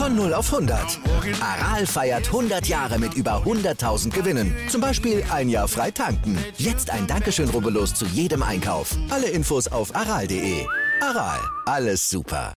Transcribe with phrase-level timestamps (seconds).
[0.00, 0.98] Von 0 auf 100.
[1.42, 4.56] Aral feiert 100 Jahre mit über 100.000 Gewinnen.
[4.70, 6.38] Zum Beispiel ein Jahr frei tanken.
[6.56, 8.96] Jetzt ein Dankeschön, rubbellos zu jedem Einkauf.
[9.10, 10.64] Alle Infos auf aral.de.
[11.02, 12.54] Aral, alles super.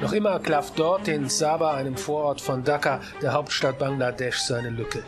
[0.00, 5.04] Noch immer klafft dort in Sabah, einem Vorort von Dhaka, der Hauptstadt Bangladesch, seine Lücke.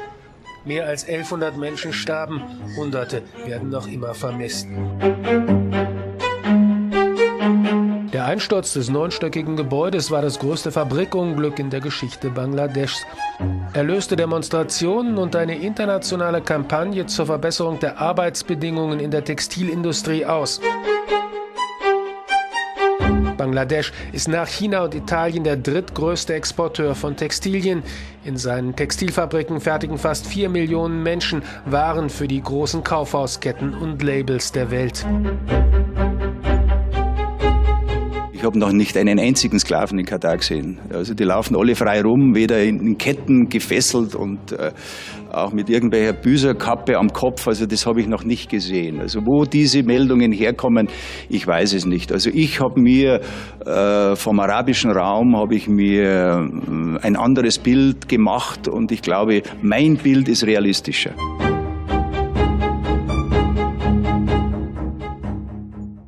[0.64, 2.40] Mehr als 1100 Menschen starben,
[2.76, 4.68] Hunderte werden noch immer vermisst.
[8.24, 13.04] Der Einsturz des neunstöckigen Gebäudes war das größte Fabrikunglück in der Geschichte Bangladeschs.
[13.74, 20.62] Er löste Demonstrationen und eine internationale Kampagne zur Verbesserung der Arbeitsbedingungen in der Textilindustrie aus.
[23.36, 27.82] Bangladesch ist nach China und Italien der drittgrößte Exporteur von Textilien.
[28.24, 34.50] In seinen Textilfabriken fertigen fast vier Millionen Menschen Waren für die großen Kaufhausketten und Labels
[34.50, 35.04] der Welt.
[38.44, 40.78] Ich habe noch nicht einen einzigen Sklaven in Katar gesehen.
[40.92, 44.70] Also die laufen alle frei rum, weder in Ketten gefesselt und äh,
[45.32, 47.48] auch mit irgendwelcher Büserkappe am Kopf.
[47.48, 49.00] Also das habe ich noch nicht gesehen.
[49.00, 50.88] Also wo diese Meldungen herkommen,
[51.30, 52.12] ich weiß es nicht.
[52.12, 53.22] Also ich habe mir
[53.64, 59.40] äh, vom arabischen Raum habe ich mir äh, ein anderes Bild gemacht und ich glaube,
[59.62, 61.14] mein Bild ist realistischer.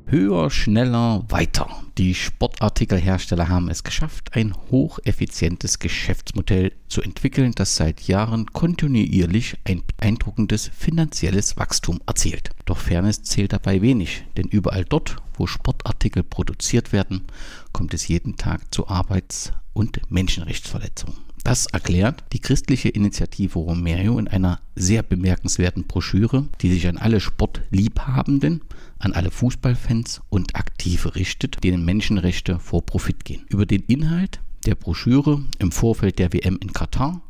[0.08, 1.68] Höher, schneller, weiter.
[1.98, 9.82] Die Sportartikelhersteller haben es geschafft, ein hocheffizientes Geschäftsmodell zu entwickeln, das seit Jahren kontinuierlich ein
[9.84, 12.50] beeindruckendes finanzielles Wachstum erzielt.
[12.66, 17.24] Doch Fairness zählt dabei wenig, denn überall dort, wo Sportartikel produziert werden,
[17.72, 21.25] kommt es jeden Tag zu Arbeits- und Menschenrechtsverletzungen.
[21.46, 27.20] Das erklärt die christliche Initiative Romero in einer sehr bemerkenswerten Broschüre, die sich an alle
[27.20, 28.62] Sportliebhabenden
[28.98, 33.46] an alle Fußballfans und Aktive richtet, denen Menschenrechte vor Profit gehen.
[33.48, 37.20] Über den Inhalt der Broschüre im Vorfeld der WM in Katar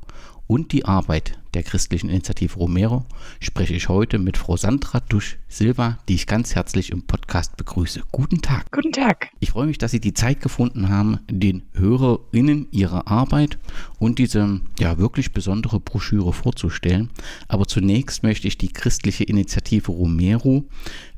[0.47, 3.07] und die Arbeit der christlichen Initiative Romero
[3.41, 8.03] spreche ich heute mit Frau Sandra Dusch Silva, die ich ganz herzlich im Podcast begrüße.
[8.13, 8.71] Guten Tag.
[8.73, 9.31] Guten Tag.
[9.41, 13.59] Ich freue mich, dass Sie die Zeit gefunden haben, den HörerInnen Ihre Arbeit
[13.99, 17.09] und diese ja wirklich besondere Broschüre vorzustellen.
[17.49, 20.67] Aber zunächst möchte ich die christliche Initiative Romero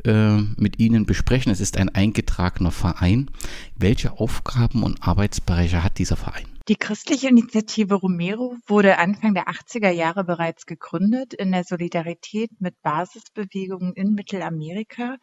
[0.05, 1.51] äh, mit Ihnen besprechen.
[1.51, 3.29] Es ist ein eingetragener Verein.
[3.77, 6.47] Welche Aufgaben und Arbeitsbereiche hat dieser Verein?
[6.69, 12.75] Die christliche Initiative Romero wurde Anfang der 80er Jahre bereits gegründet in der Solidarität mit
[12.83, 15.17] Basisbewegungen in Mittelamerika.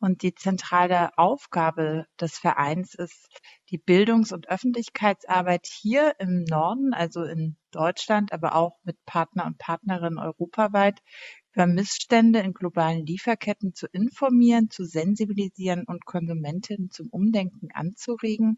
[0.00, 3.28] Und die zentrale Aufgabe des Vereins ist
[3.70, 9.56] die Bildungs- und Öffentlichkeitsarbeit hier im Norden, also in Deutschland, aber auch mit Partner und
[9.56, 10.98] Partnerinnen europaweit
[11.58, 18.54] über Missstände in globalen Lieferketten zu informieren, zu sensibilisieren und Konsumentinnen zum Umdenken anzuregen.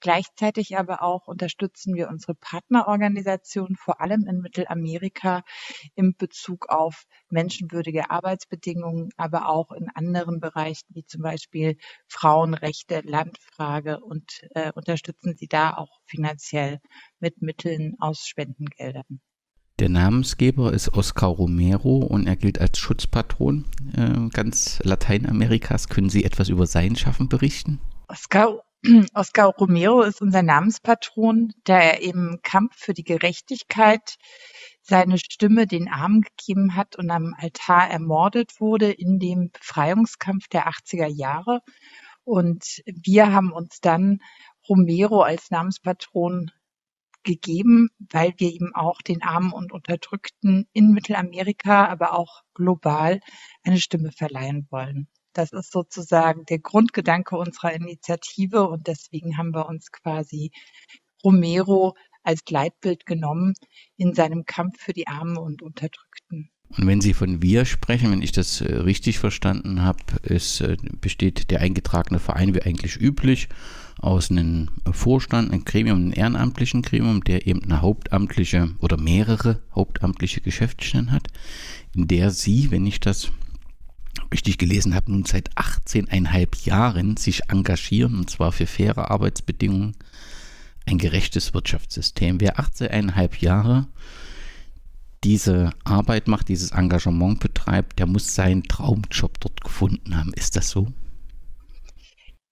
[0.00, 5.44] Gleichzeitig aber auch unterstützen wir unsere Partnerorganisationen, vor allem in Mittelamerika,
[5.94, 11.76] in Bezug auf menschenwürdige Arbeitsbedingungen, aber auch in anderen Bereichen wie zum Beispiel
[12.08, 16.80] Frauenrechte, Landfrage und äh, unterstützen sie da auch finanziell
[17.20, 19.20] mit Mitteln aus Spendengeldern.
[19.80, 23.64] Der Namensgeber ist Oscar Romero und er gilt als Schutzpatron
[23.96, 25.88] äh, ganz Lateinamerikas.
[25.88, 27.80] Können Sie etwas über sein Schaffen berichten?
[28.06, 28.62] Oscar,
[29.14, 34.18] Oscar Romero ist unser Namenspatron, der er im Kampf für die Gerechtigkeit
[34.82, 40.68] seine Stimme den Armen gegeben hat und am Altar ermordet wurde in dem Befreiungskampf der
[40.68, 41.60] 80er Jahre.
[42.24, 44.20] Und wir haben uns dann
[44.68, 46.50] Romero als Namenspatron
[47.22, 53.20] gegeben, weil wir eben auch den Armen und Unterdrückten in Mittelamerika, aber auch global
[53.62, 55.08] eine Stimme verleihen wollen.
[55.32, 60.50] Das ist sozusagen der Grundgedanke unserer Initiative und deswegen haben wir uns quasi
[61.24, 63.54] Romero als Leitbild genommen
[63.96, 66.50] in seinem Kampf für die Armen und Unterdrückten.
[66.76, 71.50] Und wenn Sie von wir sprechen, wenn ich das äh, richtig verstanden habe, äh, besteht
[71.50, 73.48] der eingetragene Verein wie eigentlich üblich
[73.98, 80.40] aus einem Vorstand, einem Gremium, einem ehrenamtlichen Gremium, der eben eine hauptamtliche oder mehrere hauptamtliche
[80.40, 81.26] Geschäftsstellen hat,
[81.94, 83.30] in der Sie, wenn ich das
[84.32, 89.96] richtig gelesen habe, nun seit 18,5 Jahren sich engagieren, und zwar für faire Arbeitsbedingungen,
[90.86, 92.40] ein gerechtes Wirtschaftssystem.
[92.40, 93.86] Wer 18,5 Jahre
[95.24, 100.32] diese Arbeit macht, dieses Engagement betreibt, der muss seinen Traumjob dort gefunden haben.
[100.34, 100.88] Ist das so?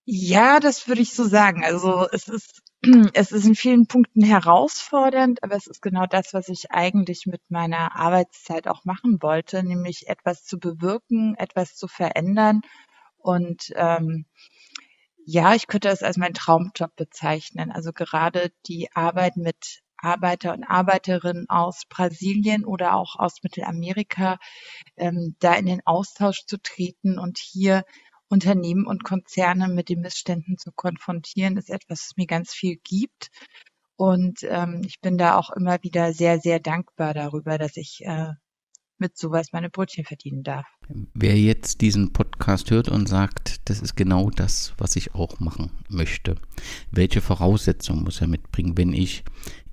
[0.05, 1.65] Ja, das würde ich so sagen.
[1.65, 2.63] Also es ist,
[3.15, 7.43] es ist in vielen Punkten herausfordernd, aber es ist genau das, was ich eigentlich mit
[7.49, 12.63] meiner Arbeitszeit auch machen wollte, nämlich etwas zu bewirken, etwas zu verändern
[13.19, 14.25] und ähm,
[15.27, 17.71] ja, ich könnte es als meinen Traumjob bezeichnen.
[17.71, 24.39] Also gerade die Arbeit mit Arbeiter und Arbeiterinnen aus Brasilien oder auch aus Mittelamerika,
[24.97, 27.85] ähm, da in den Austausch zu treten und hier
[28.29, 33.31] Unternehmen und Konzerne mit den Missständen zu konfrontieren, ist etwas, was mir ganz viel gibt.
[33.97, 38.33] Und ähm, ich bin da auch immer wieder sehr, sehr dankbar darüber, dass ich äh,
[38.99, 40.67] mit sowas meine Brötchen verdienen darf.
[41.15, 45.71] Wer jetzt diesen Podcast hört und sagt, das ist genau das, was ich auch machen
[45.89, 46.37] möchte,
[46.91, 48.77] welche Voraussetzungen muss er mitbringen?
[48.77, 49.25] Wenn ich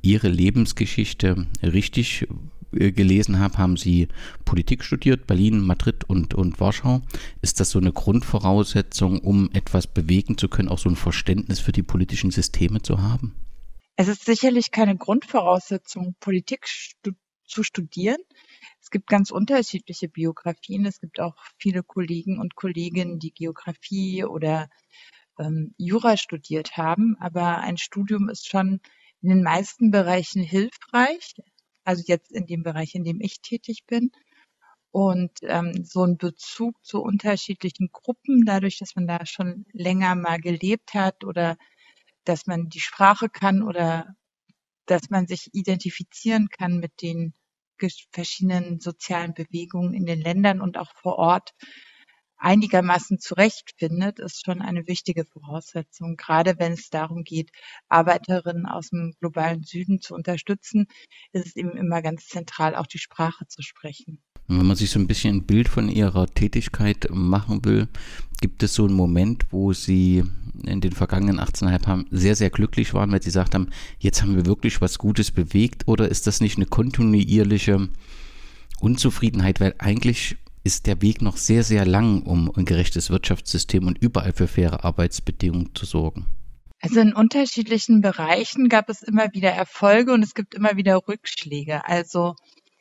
[0.06, 2.28] Ihre Lebensgeschichte richtig
[2.74, 4.08] äh, gelesen habe, haben Sie
[4.46, 7.02] Politik studiert, Berlin, Madrid und, und Warschau.
[7.42, 11.72] Ist das so eine Grundvoraussetzung, um etwas bewegen zu können, auch so ein Verständnis für
[11.72, 13.36] die politischen Systeme zu haben?
[13.96, 17.12] Es ist sicherlich keine Grundvoraussetzung, Politik stu
[17.48, 18.18] zu studieren.
[18.82, 20.86] Es gibt ganz unterschiedliche Biografien.
[20.86, 24.68] Es gibt auch viele Kollegen und Kolleginnen, die Geografie oder
[25.40, 27.16] ähm, Jura studiert haben.
[27.20, 28.82] Aber ein Studium ist schon
[29.26, 31.34] in den meisten Bereichen hilfreich.
[31.84, 34.12] Also jetzt in dem Bereich, in dem ich tätig bin.
[34.92, 40.40] Und ähm, so ein Bezug zu unterschiedlichen Gruppen, dadurch, dass man da schon länger mal
[40.40, 41.58] gelebt hat oder
[42.24, 44.16] dass man die Sprache kann oder
[44.86, 47.34] dass man sich identifizieren kann mit den
[48.12, 51.56] verschiedenen sozialen Bewegungen in den Ländern und auch vor Ort
[52.38, 56.18] einigermaßen zurechtfindet, ist schon eine wichtige Voraussetzung.
[56.18, 57.52] Gerade wenn es darum geht,
[57.90, 60.88] Arbeiterinnen aus dem globalen Süden zu unterstützen,
[61.32, 64.22] ist es eben immer ganz zentral, auch die Sprache zu sprechen.
[64.48, 67.88] Wenn man sich so ein bisschen ein Bild von ihrer Tätigkeit machen will,
[68.42, 70.24] gibt es so einen Moment, wo sie
[70.64, 74.36] in den vergangenen 18,5 Jahren sehr, sehr glücklich waren, weil sie gesagt haben, jetzt haben
[74.36, 75.88] wir wirklich was Gutes bewegt?
[75.88, 77.90] Oder ist das nicht eine kontinuierliche
[78.82, 84.00] Unzufriedenheit, weil eigentlich ist der Weg noch sehr, sehr lang, um ein gerechtes Wirtschaftssystem und
[84.00, 86.26] überall für faire Arbeitsbedingungen zu sorgen?
[86.82, 91.86] Also in unterschiedlichen Bereichen gab es immer wieder Erfolge und es gibt immer wieder Rückschläge.
[91.88, 92.36] Also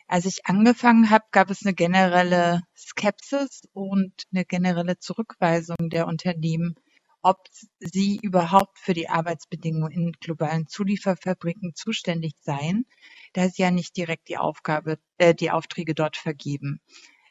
[0.08, 6.76] als ich angefangen habe, gab es eine generelle Skepsis und eine generelle Zurückweisung der Unternehmen,
[7.20, 7.38] ob
[7.80, 12.86] sie überhaupt für die Arbeitsbedingungen in globalen Zulieferfabriken zuständig seien,
[13.34, 16.80] da sie ja nicht direkt die Aufgabe, äh, die Aufträge dort vergeben.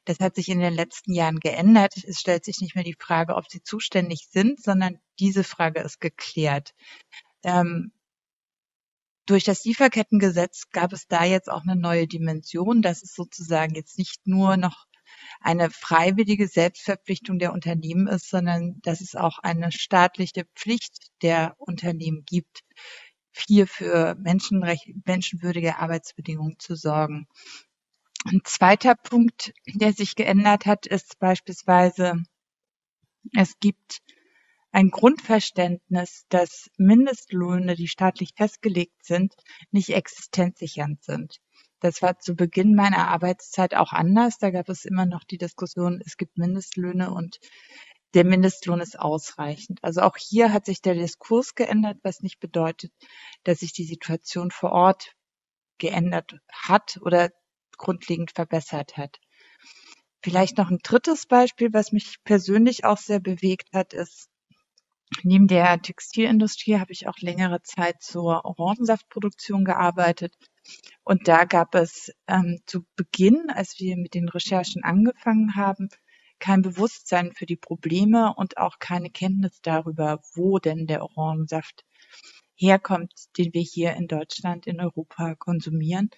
[0.05, 1.95] Das hat sich in den letzten Jahren geändert.
[2.05, 5.99] Es stellt sich nicht mehr die Frage, ob sie zuständig sind, sondern diese Frage ist
[6.01, 6.73] geklärt.
[7.43, 7.91] Ähm,
[9.25, 13.97] durch das Lieferkettengesetz gab es da jetzt auch eine neue Dimension, dass es sozusagen jetzt
[13.97, 14.85] nicht nur noch
[15.39, 22.23] eine freiwillige Selbstverpflichtung der Unternehmen ist, sondern dass es auch eine staatliche Pflicht der Unternehmen
[22.25, 22.63] gibt,
[23.31, 27.27] hier für Menschenrecht, menschenwürdige Arbeitsbedingungen zu sorgen.
[28.25, 32.23] Ein zweiter Punkt, der sich geändert hat, ist beispielsweise,
[33.35, 34.01] es gibt
[34.71, 39.35] ein Grundverständnis, dass Mindestlöhne, die staatlich festgelegt sind,
[39.71, 41.37] nicht existenzsichernd sind.
[41.79, 44.37] Das war zu Beginn meiner Arbeitszeit auch anders.
[44.37, 47.39] Da gab es immer noch die Diskussion, es gibt Mindestlöhne und
[48.13, 49.79] der Mindestlohn ist ausreichend.
[49.83, 52.93] Also auch hier hat sich der Diskurs geändert, was nicht bedeutet,
[53.43, 55.13] dass sich die Situation vor Ort
[55.77, 57.31] geändert hat oder
[57.77, 59.19] grundlegend verbessert hat.
[60.23, 64.29] Vielleicht noch ein drittes Beispiel, was mich persönlich auch sehr bewegt hat, ist,
[65.21, 70.33] Neben der Textilindustrie habe ich auch längere Zeit zur Orangensaftproduktion gearbeitet.
[71.03, 75.89] Und da gab es ähm, zu Beginn, als wir mit den Recherchen angefangen haben,
[76.39, 81.85] kein Bewusstsein für die Probleme und auch keine Kenntnis darüber, wo denn der Orangensaft
[82.55, 86.09] herkommt, den wir hier in Deutschland, in Europa konsumieren.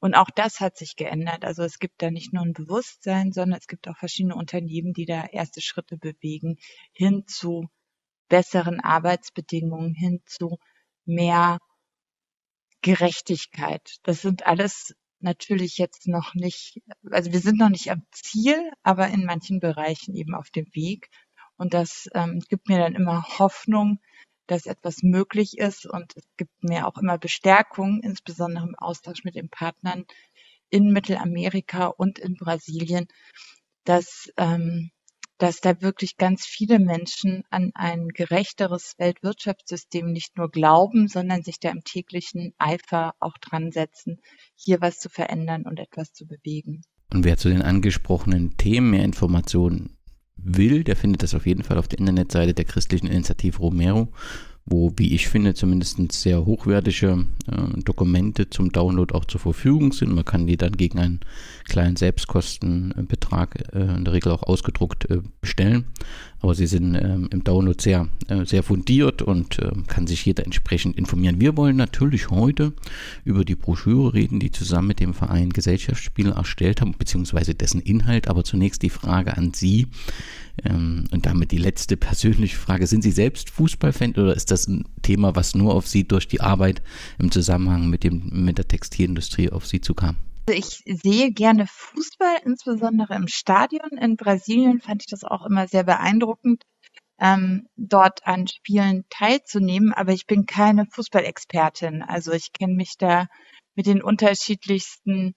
[0.00, 1.44] Und auch das hat sich geändert.
[1.44, 5.06] Also es gibt da nicht nur ein Bewusstsein, sondern es gibt auch verschiedene Unternehmen, die
[5.06, 6.56] da erste Schritte bewegen
[6.92, 7.68] hin zu
[8.28, 10.58] besseren Arbeitsbedingungen hin zu
[11.04, 11.58] mehr
[12.82, 13.96] Gerechtigkeit.
[14.02, 19.08] Das sind alles natürlich jetzt noch nicht, also wir sind noch nicht am Ziel, aber
[19.08, 21.08] in manchen Bereichen eben auf dem Weg.
[21.56, 24.00] Und das ähm, gibt mir dann immer Hoffnung,
[24.46, 29.34] dass etwas möglich ist und es gibt mir auch immer Bestärkung, insbesondere im Austausch mit
[29.34, 30.04] den Partnern
[30.70, 33.06] in Mittelamerika und in Brasilien,
[33.84, 34.90] dass ähm,
[35.38, 41.58] dass da wirklich ganz viele Menschen an ein gerechteres Weltwirtschaftssystem nicht nur glauben, sondern sich
[41.58, 44.20] da im täglichen Eifer auch dran setzen,
[44.54, 46.82] hier was zu verändern und etwas zu bewegen.
[47.12, 49.98] Und wer zu den angesprochenen Themen mehr Informationen
[50.36, 54.08] will, der findet das auf jeden Fall auf der Internetseite der christlichen Initiative Romero
[54.66, 60.14] wo, wie ich finde, zumindest sehr hochwertige äh, Dokumente zum Download auch zur Verfügung sind.
[60.14, 61.20] Man kann die dann gegen einen
[61.64, 65.86] kleinen Selbstkostenbetrag Betrag äh, in der Regel auch ausgedruckt äh, bestellen.
[66.40, 70.44] Aber sie sind ähm, im Download sehr, äh, sehr fundiert und äh, kann sich jeder
[70.44, 71.40] entsprechend informieren.
[71.40, 72.74] Wir wollen natürlich heute
[73.24, 78.28] über die Broschüre reden, die zusammen mit dem Verein Gesellschaftsspiele erstellt haben, beziehungsweise dessen Inhalt.
[78.28, 79.86] Aber zunächst die Frage an Sie.
[80.64, 82.86] Ähm, und damit die letzte persönliche Frage.
[82.86, 86.40] Sind Sie selbst Fußballfan oder ist das ein Thema, was nur auf Sie durch die
[86.40, 86.82] Arbeit
[87.18, 90.16] im Zusammenhang mit, dem, mit der Textilindustrie auf Sie zukam?
[90.46, 93.98] Also ich sehe gerne Fußball, insbesondere im Stadion.
[93.98, 96.64] In Brasilien fand ich das auch immer sehr beeindruckend,
[97.18, 99.92] ähm, dort an Spielen teilzunehmen.
[99.92, 102.02] Aber ich bin keine Fußballexpertin.
[102.02, 103.26] Also ich kenne mich da
[103.74, 105.34] mit den unterschiedlichsten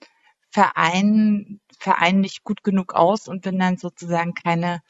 [0.52, 4.82] Vereinen, Vereinen nicht gut genug aus und bin dann sozusagen keine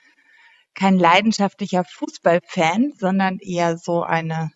[0.77, 4.51] kein leidenschaftlicher Fußballfan, sondern eher so eine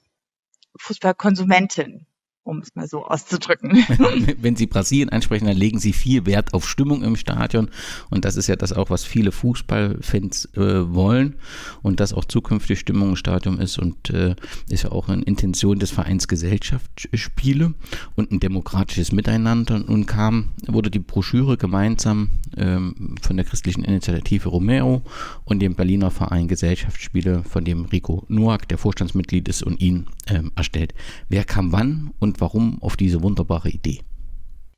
[0.78, 2.06] Fußballkonsumentin
[2.44, 3.72] um es mal so auszudrücken.
[4.42, 7.70] Wenn Sie Brasilien ansprechen, dann legen Sie viel Wert auf Stimmung im Stadion
[8.10, 11.36] und das ist ja das auch, was viele Fußballfans äh, wollen
[11.82, 14.36] und dass auch zukünftig Stimmung im Stadion ist und äh,
[14.70, 17.74] ist ja auch eine Intention des Vereins Gesellschaftsspiele
[18.16, 19.80] und ein demokratisches Miteinander.
[19.80, 25.02] Nun kam, wurde die Broschüre gemeinsam ähm, von der christlichen Initiative Romero
[25.46, 30.52] und dem Berliner Verein Gesellschaftsspiele, von dem Rico Noack, der Vorstandsmitglied ist und ihn ähm,
[30.56, 30.94] erstellt.
[31.30, 34.00] Wer kam wann und und warum auf diese wunderbare Idee?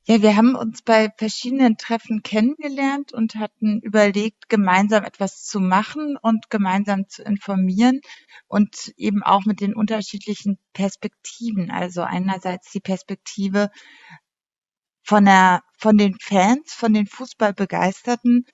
[0.05, 6.17] Ja, wir haben uns bei verschiedenen Treffen kennengelernt und hatten überlegt, gemeinsam etwas zu machen
[6.19, 8.01] und gemeinsam zu informieren
[8.47, 11.69] und eben auch mit den unterschiedlichen Perspektiven.
[11.69, 13.69] Also einerseits die Perspektive
[15.03, 18.45] von der, von den Fans, von den Fußballbegeisterten,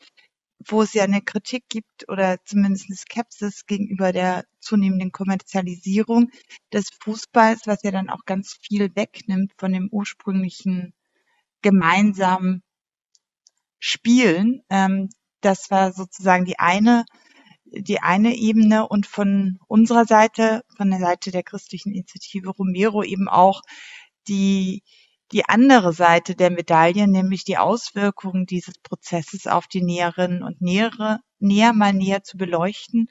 [0.67, 6.31] wo es ja eine Kritik gibt oder zumindest eine Skepsis gegenüber der zunehmenden Kommerzialisierung
[6.73, 10.93] des Fußballs, was ja dann auch ganz viel wegnimmt von dem ursprünglichen
[11.61, 12.63] gemeinsamen
[13.79, 14.61] Spielen.
[14.69, 15.09] Ähm,
[15.41, 17.05] das war sozusagen die eine,
[17.65, 23.29] die eine Ebene und von unserer Seite, von der Seite der christlichen Initiative Romero eben
[23.29, 23.61] auch
[24.27, 24.83] die
[25.31, 31.19] die andere Seite der Medaille, nämlich die Auswirkungen dieses Prozesses auf die Näherinnen und Nähere,
[31.39, 33.07] näher mal näher zu beleuchten.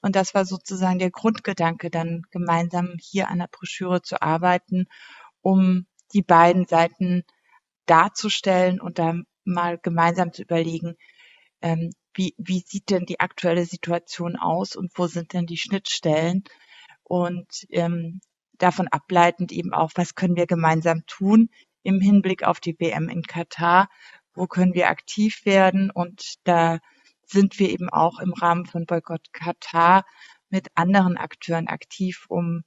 [0.00, 4.86] Und das war sozusagen der Grundgedanke, dann gemeinsam hier an der Broschüre zu arbeiten,
[5.42, 7.24] um die beiden Seiten
[7.86, 10.94] darzustellen und dann mal gemeinsam zu überlegen,
[11.62, 16.44] ähm, wie, wie sieht denn die aktuelle Situation aus und wo sind denn die Schnittstellen?
[17.04, 18.20] Und ähm,
[18.58, 21.50] davon ableitend eben auch, was können wir gemeinsam tun
[21.82, 23.88] im Hinblick auf die WM in Katar,
[24.34, 25.90] wo können wir aktiv werden?
[25.90, 26.78] Und da
[27.24, 30.04] sind wir eben auch im Rahmen von Boykott Katar
[30.50, 32.64] mit anderen Akteuren aktiv, um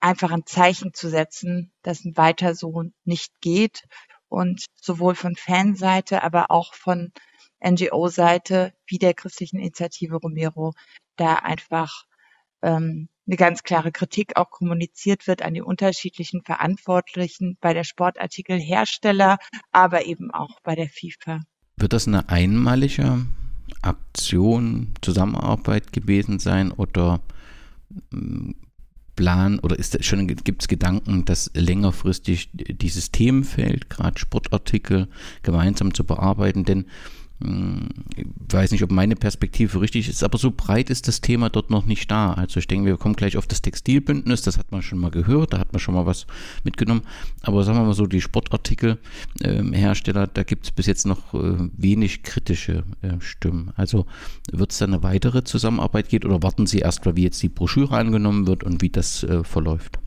[0.00, 3.84] einfach ein Zeichen zu setzen, dass ein weiter so nicht geht.
[4.28, 7.12] Und sowohl von Fanseite, aber auch von
[7.62, 10.72] NGO-Seite wie der christlichen Initiative Romero
[11.16, 12.04] da einfach
[12.62, 19.38] ähm, eine ganz klare Kritik auch kommuniziert wird an die unterschiedlichen Verantwortlichen bei der Sportartikelhersteller,
[19.72, 21.40] aber eben auch bei der FIFA.
[21.78, 23.24] Wird das eine einmalige
[23.80, 27.20] Aktion, Zusammenarbeit gewesen sein oder
[28.12, 28.54] hm,
[29.16, 35.08] Plan oder ist schon gibt es Gedanken, dass längerfristig dieses Themenfeld, gerade Sportartikel,
[35.42, 36.64] gemeinsam zu bearbeiten?
[36.64, 36.86] Denn
[38.16, 41.70] ich weiß nicht, ob meine Perspektive richtig ist, aber so breit ist das Thema dort
[41.70, 42.34] noch nicht da.
[42.34, 45.52] Also ich denke, wir kommen gleich auf das Textilbündnis, das hat man schon mal gehört,
[45.52, 46.26] da hat man schon mal was
[46.64, 47.02] mitgenommen.
[47.42, 51.68] Aber sagen wir mal so, die Sportartikelhersteller, ähm, da gibt es bis jetzt noch äh,
[51.76, 53.72] wenig kritische äh, Stimmen.
[53.76, 54.06] Also
[54.50, 57.48] wird es da eine weitere Zusammenarbeit geben oder warten Sie erst mal, wie jetzt die
[57.48, 60.01] Broschüre angenommen wird und wie das äh, verläuft?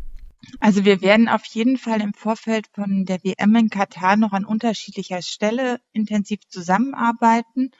[0.60, 4.46] Also wir werden auf jeden Fall im Vorfeld von der WM in Katar noch an
[4.46, 7.72] unterschiedlicher Stelle intensiv zusammenarbeiten,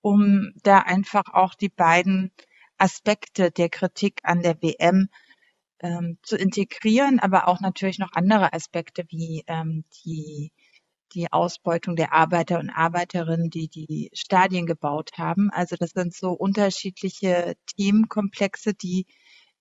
[0.00, 2.32] um da einfach auch die beiden
[2.78, 5.08] Aspekte der Kritik an der WM
[5.80, 10.52] ähm, zu integrieren, aber auch natürlich noch andere Aspekte wie ähm, die,
[11.14, 15.50] die Ausbeutung der Arbeiter und Arbeiterinnen, die die Stadien gebaut haben.
[15.50, 19.06] Also das sind so unterschiedliche Themenkomplexe, die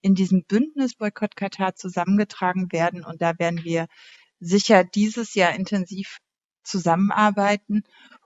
[0.06, 3.04] in diesem Bündnis Boykott Katar zusammengetragen werden.
[3.04, 3.88] Und da werden wir
[4.40, 6.20] sicher dieses Jahr intensiv
[6.62, 7.82] zusammenarbeiten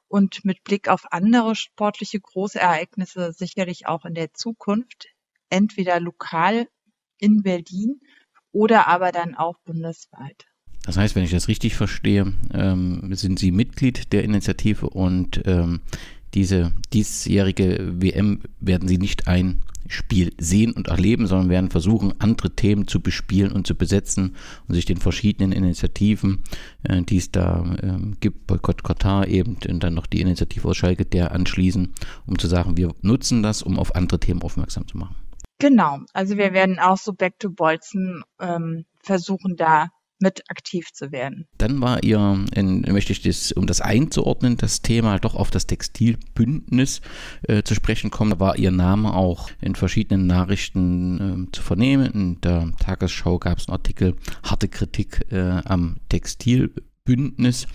[0.09, 5.07] und mit Blick auf andere sportliche Großereignisse sicherlich auch in der Zukunft,
[5.49, 6.67] entweder lokal
[7.17, 8.01] in Berlin
[8.51, 10.47] oder aber dann auch bundesweit.
[10.83, 15.79] Das heißt, wenn ich das richtig verstehe, ähm, sind Sie Mitglied der Initiative und ähm,
[16.33, 22.51] diese diesjährige WM werden Sie nicht ein Spiel sehen und erleben, sondern werden versuchen, andere
[22.51, 24.35] Themen zu bespielen und zu besetzen
[24.67, 26.43] und sich den verschiedenen Initiativen,
[26.83, 30.77] äh, die es da äh, gibt, Boykott Katar eben und dann noch die Initiative aus
[30.77, 31.93] Schalke, der anschließen,
[32.27, 35.15] um zu sagen, wir nutzen das, um auf andere Themen aufmerksam zu machen.
[35.57, 41.11] Genau, also wir werden auch so Back to Bolzen ähm, versuchen, da mit aktiv zu
[41.11, 41.47] werden.
[41.57, 45.65] Dann war ihr, in, möchte ich das, um das einzuordnen, das Thema doch auf das
[45.67, 47.01] Textilbündnis
[47.43, 52.11] äh, zu sprechen kommen, war ihr Name auch in verschiedenen Nachrichten äh, zu vernehmen.
[52.11, 57.67] In der Tagesschau gab es einen Artikel, harte Kritik äh, am Textilbündnis.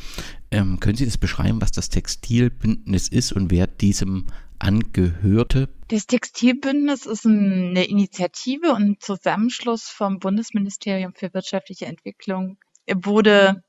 [0.50, 4.26] Ähm, können Sie das beschreiben, was das Textilbündnis ist und wer diesem
[4.64, 5.68] angehörte?
[5.88, 12.59] Das Textilbündnis ist eine Initiative und Zusammenschluss vom Bundesministerium für wirtschaftliche Entwicklung.
[12.87, 13.62] Er wurde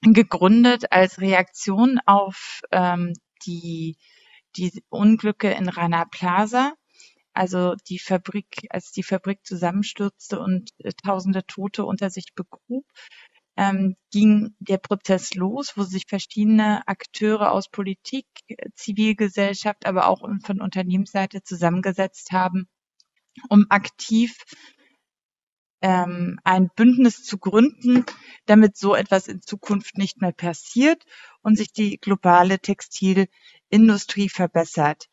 [0.00, 3.12] gegründet als Reaktion auf ähm,
[3.46, 3.96] die,
[4.56, 6.72] die Unglücke in Rana Plaza.
[7.34, 12.84] Also die Fabrik, als die Fabrik zusammenstürzte und äh, tausende Tote unter sich begrub,
[13.56, 18.26] ähm, ging der Prozess los, wo sich verschiedene Akteure aus Politik,
[18.74, 22.68] Zivilgesellschaft, aber auch von Unternehmensseite zusammengesetzt haben,
[23.48, 24.36] um aktiv
[25.82, 28.06] ähm, ein Bündnis zu gründen,
[28.46, 31.02] damit so etwas in Zukunft nicht mehr passiert
[31.42, 35.08] und sich die globale Textilindustrie verbessert.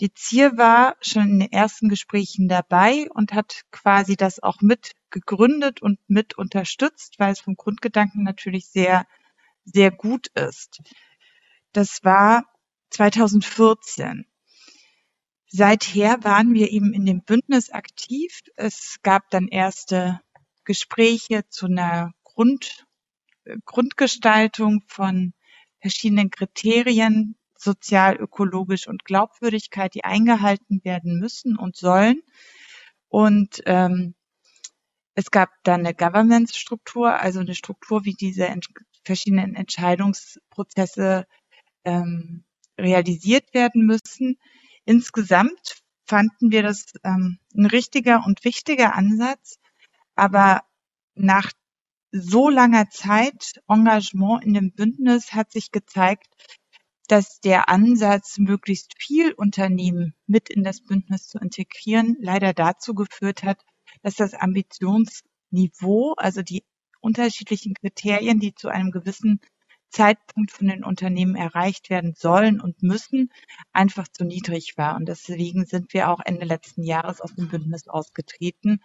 [0.00, 4.92] Die Zier war schon in den ersten Gesprächen dabei und hat quasi das auch mit
[5.10, 9.06] gegründet und mit unterstützt, weil es vom Grundgedanken natürlich sehr,
[9.64, 10.82] sehr gut ist.
[11.72, 12.44] Das war
[12.90, 14.26] 2014.
[15.48, 18.40] Seither waren wir eben in dem Bündnis aktiv.
[18.56, 20.20] Es gab dann erste
[20.64, 22.86] Gespräche zu einer Grund,
[23.64, 25.32] Grundgestaltung von
[25.80, 27.36] verschiedenen Kriterien,
[27.66, 32.22] sozial, ökologisch und Glaubwürdigkeit, die eingehalten werden müssen und sollen.
[33.08, 34.14] Und ähm,
[35.14, 38.68] es gab dann eine Governance-Struktur, also eine Struktur, wie diese ent
[39.04, 41.26] verschiedenen Entscheidungsprozesse
[41.84, 42.44] ähm,
[42.78, 44.38] realisiert werden müssen.
[44.84, 49.58] Insgesamt fanden wir das ähm, ein richtiger und wichtiger Ansatz,
[50.14, 50.62] aber
[51.14, 51.52] nach
[52.12, 56.28] so langer Zeit Engagement in dem Bündnis hat sich gezeigt,
[57.06, 63.42] dass der Ansatz, möglichst viel Unternehmen mit in das Bündnis zu integrieren, leider dazu geführt
[63.42, 63.64] hat,
[64.02, 66.64] dass das Ambitionsniveau, also die
[67.00, 69.40] unterschiedlichen Kriterien, die zu einem gewissen
[69.90, 73.30] Zeitpunkt von den Unternehmen erreicht werden sollen und müssen,
[73.72, 74.96] einfach zu niedrig war.
[74.96, 78.80] Und deswegen sind wir auch Ende letzten Jahres aus dem Bündnis ausgetreten,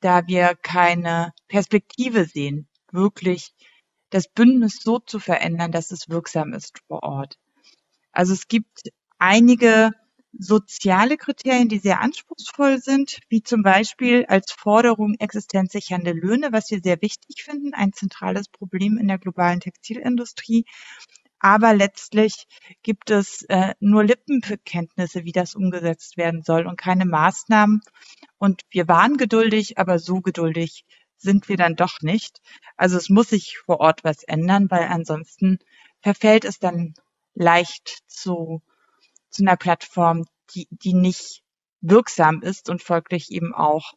[0.00, 3.54] da wir keine Perspektive sehen, wirklich
[4.10, 7.38] das Bündnis so zu verändern, dass es wirksam ist vor Ort.
[8.16, 9.92] Also es gibt einige
[10.32, 16.80] soziale Kriterien, die sehr anspruchsvoll sind, wie zum Beispiel als Forderung existenzsichernde Löhne, was wir
[16.82, 20.64] sehr wichtig finden, ein zentrales Problem in der globalen Textilindustrie.
[21.40, 22.46] Aber letztlich
[22.82, 27.82] gibt es äh, nur Lippenbekenntnisse, wie das umgesetzt werden soll und keine Maßnahmen.
[28.38, 30.86] Und wir waren geduldig, aber so geduldig
[31.18, 32.40] sind wir dann doch nicht.
[32.78, 35.58] Also es muss sich vor Ort was ändern, weil ansonsten
[36.00, 36.94] verfällt es dann
[37.36, 38.62] leicht zu
[39.36, 41.42] zu einer Plattform, die, die nicht
[41.80, 43.92] wirksam ist und folglich eben auch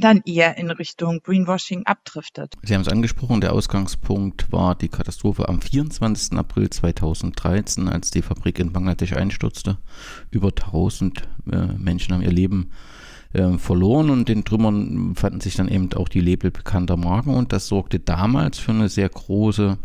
[0.00, 2.54] dann eher in Richtung Greenwashing abdriftet.
[2.62, 6.38] Sie haben es angesprochen, der Ausgangspunkt war die Katastrophe am 24.
[6.38, 9.76] April 2013, als die Fabrik in Bangladesch einstürzte.
[10.30, 12.70] Über 1000 äh, Menschen haben ihr Leben
[13.34, 17.52] äh, verloren und den Trümmern fanden sich dann eben auch die Label bekannter Marken und
[17.52, 19.76] das sorgte damals für eine sehr große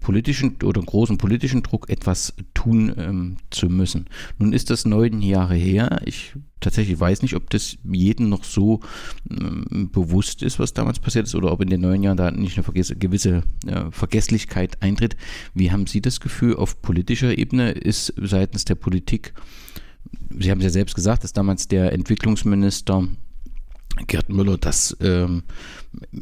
[0.00, 4.06] politischen oder großen politischen Druck etwas tun ähm, zu müssen.
[4.38, 6.00] Nun ist das neun Jahre her.
[6.04, 8.80] Ich tatsächlich weiß nicht, ob das jedem noch so
[9.30, 12.58] ähm, bewusst ist, was damals passiert ist, oder ob in den neun Jahren da nicht
[12.58, 15.16] eine gewisse äh, Vergesslichkeit eintritt.
[15.54, 19.34] Wie haben Sie das Gefühl, auf politischer Ebene ist seitens der Politik,
[20.38, 23.08] Sie haben es ja selbst gesagt, dass damals der Entwicklungsminister
[24.06, 25.42] Gerd Müller das ähm,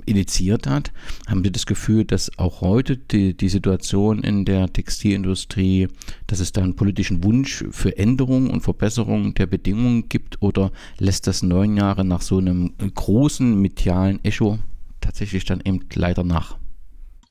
[0.06, 0.92] initiiert hat,
[1.26, 5.88] haben wir das Gefühl, dass auch heute die, die Situation in der Textilindustrie,
[6.26, 11.26] dass es da einen politischen Wunsch für Änderungen und Verbesserungen der Bedingungen gibt oder lässt
[11.26, 14.58] das neun Jahre nach so einem großen medialen Echo
[15.00, 16.58] tatsächlich dann eben leider nach?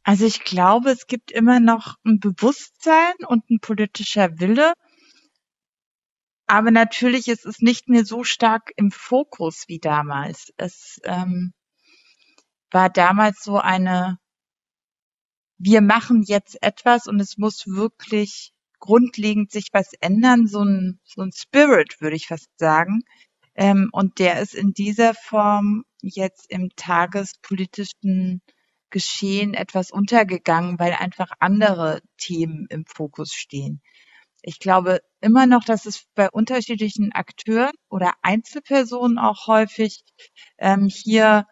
[0.03, 4.73] Also ich glaube, es gibt immer noch ein Bewusstsein und ein politischer Wille,
[6.47, 10.53] aber natürlich ist es nicht mehr so stark im Fokus wie damals.
[10.55, 11.51] Es ähm,
[12.71, 14.19] war damals so eine,
[15.59, 21.21] wir machen jetzt etwas und es muss wirklich grundlegend sich was ändern, so ein, so
[21.21, 23.01] ein Spirit, würde ich fast sagen,
[23.55, 28.41] Ähm, und der ist in dieser Form jetzt im tagespolitischen
[28.91, 33.81] Geschehen etwas untergegangen, weil einfach andere Themen im Fokus stehen.
[34.43, 40.03] Ich glaube immer noch, dass es bei unterschiedlichen Akteuren oder Einzelpersonen auch häufig
[40.59, 41.47] ähm, hier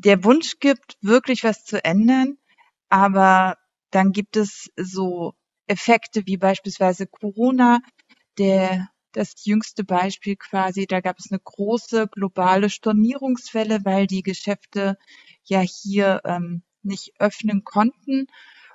[0.00, 2.38] der Wunsch gibt, wirklich was zu ändern,
[2.88, 3.56] aber
[3.90, 5.34] dann gibt es so
[5.66, 7.80] Effekte wie beispielsweise Corona,
[8.38, 14.96] der das jüngste Beispiel quasi, da gab es eine große globale Stornierungswelle, weil die Geschäfte
[15.44, 18.26] ja hier ähm, nicht öffnen konnten.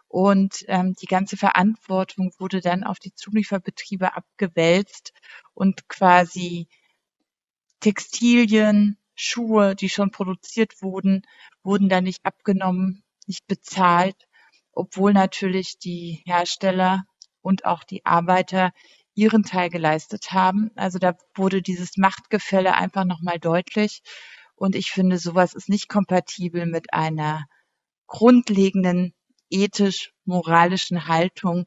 [0.08, 5.14] Und ähm, die ganze Verantwortung wurde dann auf die Zulieferbetriebe abgewälzt
[5.54, 6.68] und quasi
[7.80, 11.24] Textilien, Schuhe, die schon produziert wurden,
[11.64, 14.28] wurden dann nicht abgenommen, nicht bezahlt,
[14.72, 17.04] obwohl natürlich die Hersteller
[17.42, 18.72] und auch die Arbeiter
[19.16, 20.72] ihren Teil geleistet haben.
[20.76, 24.02] Also da wurde dieses Machtgefälle einfach nochmal deutlich.
[24.56, 27.46] Und ich finde, sowas ist nicht kompatibel mit einer
[28.08, 29.14] grundlegenden
[29.50, 31.66] ethisch-moralischen Haltung,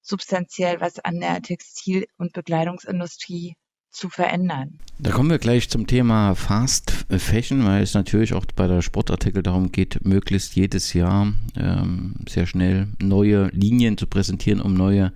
[0.00, 3.56] substanziell was an der Textil- und Bekleidungsindustrie
[3.90, 4.78] zu verändern.
[4.98, 9.42] Da kommen wir gleich zum Thema Fast Fashion, weil es natürlich auch bei der Sportartikel
[9.42, 15.12] darum geht, möglichst jedes Jahr ähm, sehr schnell neue Linien zu präsentieren, um neue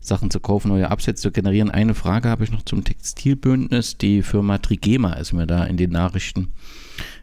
[0.00, 1.70] Sachen zu kaufen, neue Absätze zu generieren.
[1.70, 3.98] Eine Frage habe ich noch zum Textilbündnis.
[3.98, 6.52] Die Firma Trigema ist mir da in den Nachrichten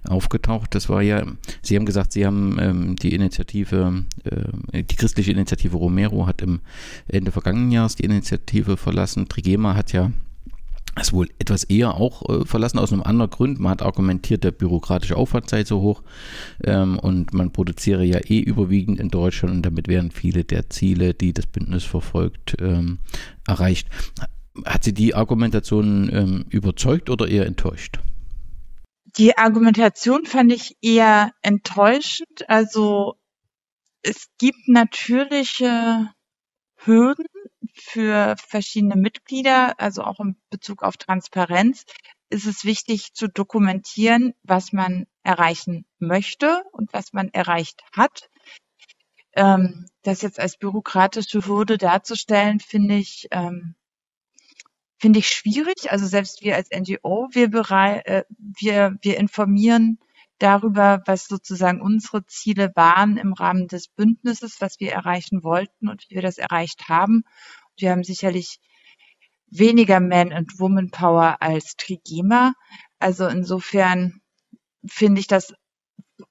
[0.07, 0.75] aufgetaucht.
[0.75, 1.25] Das war ja,
[1.61, 6.61] Sie haben gesagt, Sie haben ähm, die Initiative, äh, die christliche Initiative Romero hat im
[7.07, 9.27] Ende vergangenen Jahres die Initiative verlassen.
[9.27, 10.11] Trigema hat ja
[10.95, 13.59] es wohl etwas eher auch äh, verlassen aus einem anderen Grund.
[13.59, 16.03] Man hat argumentiert, der bürokratische Aufwand sei so hoch
[16.63, 21.13] ähm, und man produziere ja eh überwiegend in Deutschland und damit wären viele der Ziele,
[21.13, 22.99] die das Bündnis verfolgt, ähm,
[23.47, 23.89] erreicht.
[24.65, 27.99] Hat Sie die Argumentation ähm, überzeugt oder eher enttäuscht?
[29.17, 32.49] Die Argumentation fand ich eher enttäuschend.
[32.49, 33.15] Also
[34.01, 36.09] es gibt natürliche
[36.77, 37.25] Hürden,
[37.75, 41.85] für verschiedene Mitglieder, also auch in Bezug auf Transparenz,
[42.29, 48.29] ist es wichtig zu dokumentieren, was man erreichen möchte und was man erreicht hat.
[49.35, 53.75] Ähm, das jetzt als bürokratische Hürde darzustellen, finde ich, ähm,
[54.97, 55.91] finde ich schwierig.
[55.91, 57.49] Also selbst wir als NGO, wir,
[58.05, 59.99] äh, wir, wir informieren
[60.39, 66.09] darüber, was sozusagen unsere Ziele waren im Rahmen des Bündnisses, was wir erreichen wollten und
[66.09, 67.23] wie wir das erreicht haben.
[67.77, 68.59] Wir haben sicherlich
[69.47, 72.53] weniger Man- and Woman-Power als Trigema.
[72.99, 74.21] Also insofern
[74.87, 75.53] finde ich das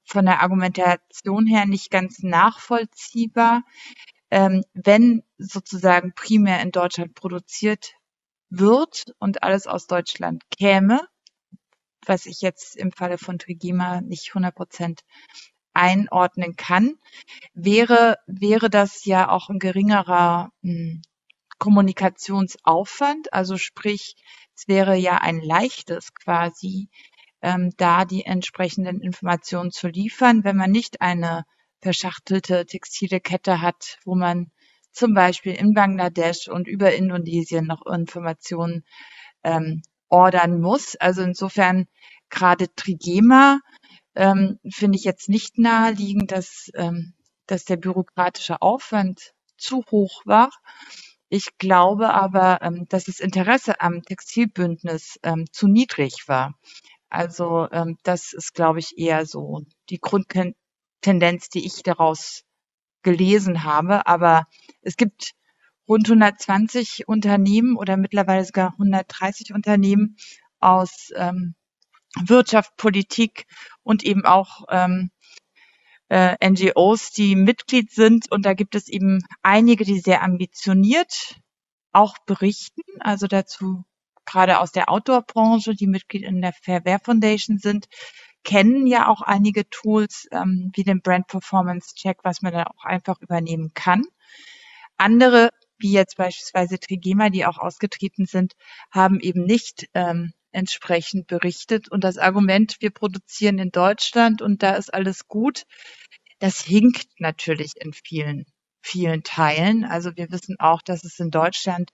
[0.03, 3.63] von der Argumentation her nicht ganz nachvollziehbar.
[4.31, 7.93] Ähm, wenn sozusagen primär in Deutschland produziert
[8.49, 11.07] wird und alles aus Deutschland käme,
[12.05, 15.01] was ich jetzt im Falle von Trigema nicht 100 Prozent
[15.73, 16.97] einordnen kann,
[17.53, 21.01] wäre, wäre das ja auch ein geringerer hm,
[21.57, 23.33] Kommunikationsaufwand.
[23.33, 24.15] Also sprich,
[24.55, 26.89] es wäre ja ein leichtes quasi,
[27.41, 31.45] ähm, da die entsprechenden Informationen zu liefern, wenn man nicht eine
[31.81, 34.51] verschachtelte textile Kette hat, wo man
[34.91, 38.83] zum Beispiel in Bangladesch und über Indonesien noch Informationen
[39.43, 40.95] ähm, ordern muss.
[40.95, 41.87] Also insofern
[42.29, 43.59] gerade Trigema
[44.15, 47.13] ähm, finde ich jetzt nicht naheliegend, dass, ähm,
[47.45, 50.49] dass der bürokratische Aufwand zu hoch war.
[51.29, 56.53] Ich glaube aber, ähm, dass das Interesse am Textilbündnis ähm, zu niedrig war.
[57.09, 62.43] Also ähm, das ist, glaube ich, eher so die Grundtendenz, die ich daraus
[63.03, 64.07] gelesen habe.
[64.07, 64.47] Aber
[64.81, 65.31] es gibt
[65.87, 70.17] rund 120 Unternehmen oder mittlerweile sogar 130 Unternehmen
[70.59, 71.55] aus ähm,
[72.19, 73.45] Wirtschaft, Politik
[73.83, 75.11] und eben auch ähm,
[76.09, 78.31] äh, NGOs, die Mitglied sind.
[78.31, 81.35] Und da gibt es eben einige, die sehr ambitioniert
[81.91, 82.81] auch berichten.
[82.99, 83.83] Also dazu
[84.25, 87.87] gerade aus der Outdoor-Branche, die Mitglied in der Fairware Foundation sind,
[88.43, 92.85] kennen ja auch einige Tools ähm, wie den Brand Performance Check, was man dann auch
[92.85, 94.03] einfach übernehmen kann.
[94.97, 98.53] Andere, wie jetzt beispielsweise Trigema, die auch ausgetreten sind,
[98.91, 101.89] haben eben nicht ähm, entsprechend berichtet.
[101.91, 105.63] Und das Argument, wir produzieren in Deutschland und da ist alles gut,
[106.39, 108.45] das hinkt natürlich in vielen,
[108.81, 109.85] vielen Teilen.
[109.85, 111.91] Also wir wissen auch, dass es in Deutschland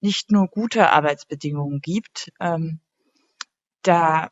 [0.00, 2.32] nicht nur gute Arbeitsbedingungen gibt.
[2.40, 2.80] Ähm,
[3.82, 4.30] da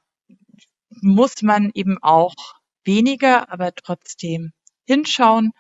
[0.88, 2.35] muss man eben auch
[2.85, 4.53] weniger, aber trotzdem
[4.87, 5.53] hinschauen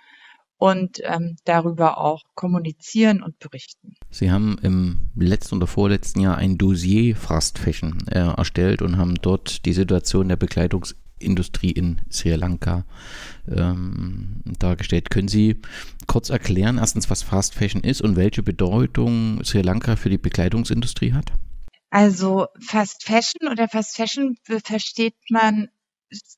[0.58, 3.94] und ähm, darüber auch kommunizieren und berichten.
[4.10, 9.16] Sie haben im letzten oder vorletzten Jahr ein Dossier Fast Fashion äh, erstellt und haben
[9.16, 12.84] dort die Situation der Bekleidungsindustrie in Sri Lanka
[13.48, 15.10] ähm, dargestellt.
[15.10, 15.60] Können Sie
[16.06, 21.12] kurz erklären, erstens, was Fast Fashion ist und welche Bedeutung Sri Lanka für die Bekleidungsindustrie
[21.12, 21.32] hat?
[21.90, 25.68] Also Fast Fashion oder Fast Fashion versteht man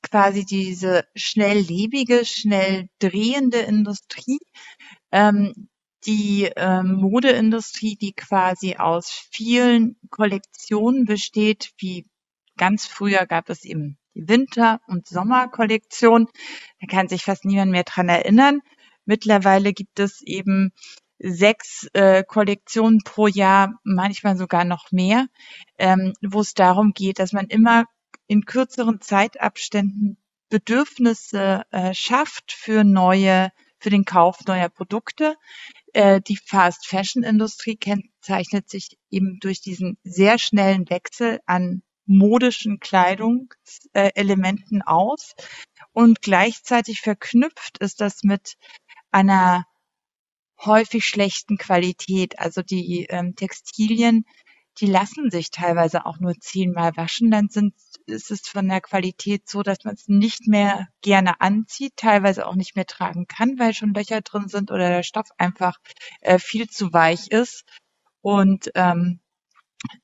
[0.01, 4.39] quasi diese schnelllebige, schnell drehende Industrie,
[5.11, 5.69] ähm,
[6.05, 12.05] die ähm, Modeindustrie, die quasi aus vielen Kollektionen besteht, wie
[12.57, 16.27] ganz früher gab es eben die Winter- und Sommerkollektion.
[16.79, 18.61] Da kann sich fast niemand mehr dran erinnern.
[19.05, 20.71] Mittlerweile gibt es eben
[21.19, 25.27] sechs äh, Kollektionen pro Jahr, manchmal sogar noch mehr,
[25.77, 27.85] ähm, wo es darum geht, dass man immer
[28.27, 30.17] in kürzeren Zeitabständen
[30.49, 35.35] Bedürfnisse äh, schafft für neue, für den Kauf neuer Produkte.
[35.93, 42.79] Äh, die Fast Fashion Industrie kennzeichnet sich eben durch diesen sehr schnellen Wechsel an modischen
[42.79, 45.33] Kleidungselementen aus
[45.91, 48.55] und gleichzeitig verknüpft ist das mit
[49.11, 49.65] einer
[50.63, 52.39] häufig schlechten Qualität.
[52.39, 54.25] Also die ähm, Textilien,
[54.79, 57.73] die lassen sich teilweise auch nur zehnmal waschen, dann sind,
[58.05, 62.55] ist es von der Qualität so, dass man es nicht mehr gerne anzieht, teilweise auch
[62.55, 65.77] nicht mehr tragen kann, weil schon Löcher drin sind oder der Stoff einfach
[66.21, 67.63] äh, viel zu weich ist.
[68.21, 69.19] Und ähm,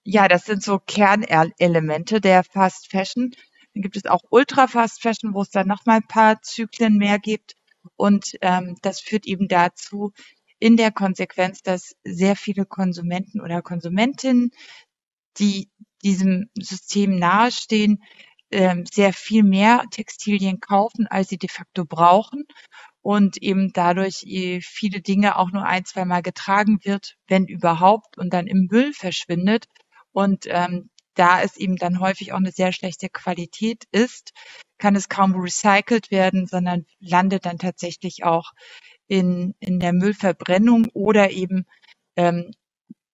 [0.04, 3.32] ja, das sind so Kernelemente der Fast Fashion.
[3.74, 7.20] Dann gibt es auch Ultra Fast Fashion, wo es dann nochmal ein paar Zyklen mehr
[7.20, 7.56] gibt.
[7.96, 10.14] Und ähm, das führt eben dazu,
[10.64, 14.52] in der Konsequenz, dass sehr viele Konsumenten oder Konsumentinnen,
[15.38, 15.70] die
[16.04, 18.02] diesem System nahestehen,
[18.50, 22.46] ähm, sehr viel mehr Textilien kaufen, als sie de facto brauchen
[23.02, 28.18] und eben dadurch äh, viele Dinge auch nur ein, zwei Mal getragen wird, wenn überhaupt,
[28.18, 29.66] und dann im Müll verschwindet.
[30.14, 34.32] Und ähm, da es eben dann häufig auch eine sehr schlechte Qualität ist,
[34.78, 38.54] kann es kaum recycelt werden, sondern landet dann tatsächlich auch
[39.08, 41.66] in, in der Müllverbrennung oder eben
[42.16, 42.52] ähm,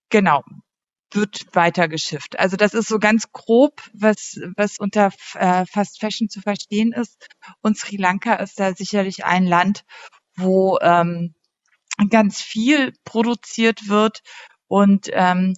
[0.09, 0.43] genau
[1.11, 2.37] wird weitergeschifft.
[2.37, 7.27] Also das ist so ganz grob, was, was unter äh, Fast Fashion zu verstehen ist.
[7.61, 9.85] Und Sri Lanka ist da sicherlich ein Land,
[10.35, 11.33] wo ähm,
[12.09, 14.21] ganz viel produziert wird
[14.67, 15.55] und ähm,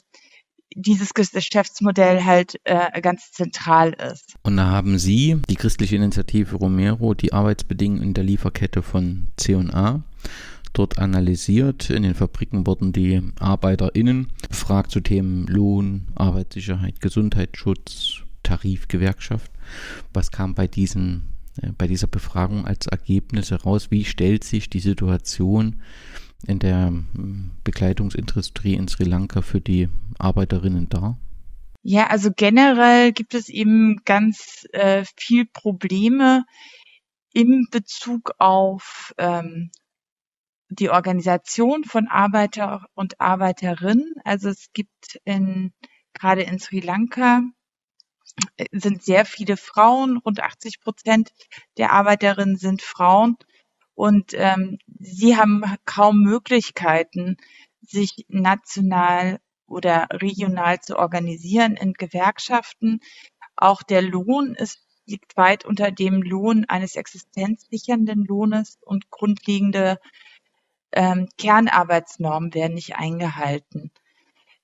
[0.74, 4.36] dieses Geschäftsmodell halt äh, ganz zentral ist.
[4.44, 10.02] Und da haben Sie, die christliche Initiative Romero, die Arbeitsbedingungen in der Lieferkette von C&A
[10.74, 11.90] dort analysiert.
[11.90, 19.52] In den Fabriken wurden die ArbeiterInnen befragt zu Themen Lohn, Arbeitssicherheit, Gesundheitsschutz, Tarif, Gewerkschaft.
[20.14, 21.24] Was kam bei diesen
[21.62, 23.92] äh, bei dieser Befragung als Ergebnis heraus?
[23.92, 25.82] Wie stellt sich die Situation
[26.48, 31.18] in der hm, Bekleidungsindustrie in Sri Lanka für die Arbeiterinnen dar?
[31.84, 36.46] Ja, also generell gibt es eben ganz äh, viel Probleme
[37.34, 39.72] im Bezug auf ähm,
[40.72, 44.14] die Organisation von Arbeiter und Arbeiterinnen.
[44.24, 45.74] Also es gibt in,
[46.14, 47.42] gerade in Sri Lanka
[48.56, 51.32] äh, sind sehr viele Frauen, rund 80 Prozent
[51.78, 53.36] der Arbeiterinnen sind Frauen
[53.96, 57.36] und ähm, sie haben kaum Möglichkeiten,
[57.82, 63.02] sich national oder regional zu organisieren in Gewerkschaften.
[63.58, 70.00] Auch der Lohn ist, liegt weit unter dem Lohn eines existenzsichernden Lohnes und grundlegende
[70.93, 73.91] ähm, Kernarbeitsnormen werden nicht eingehalten.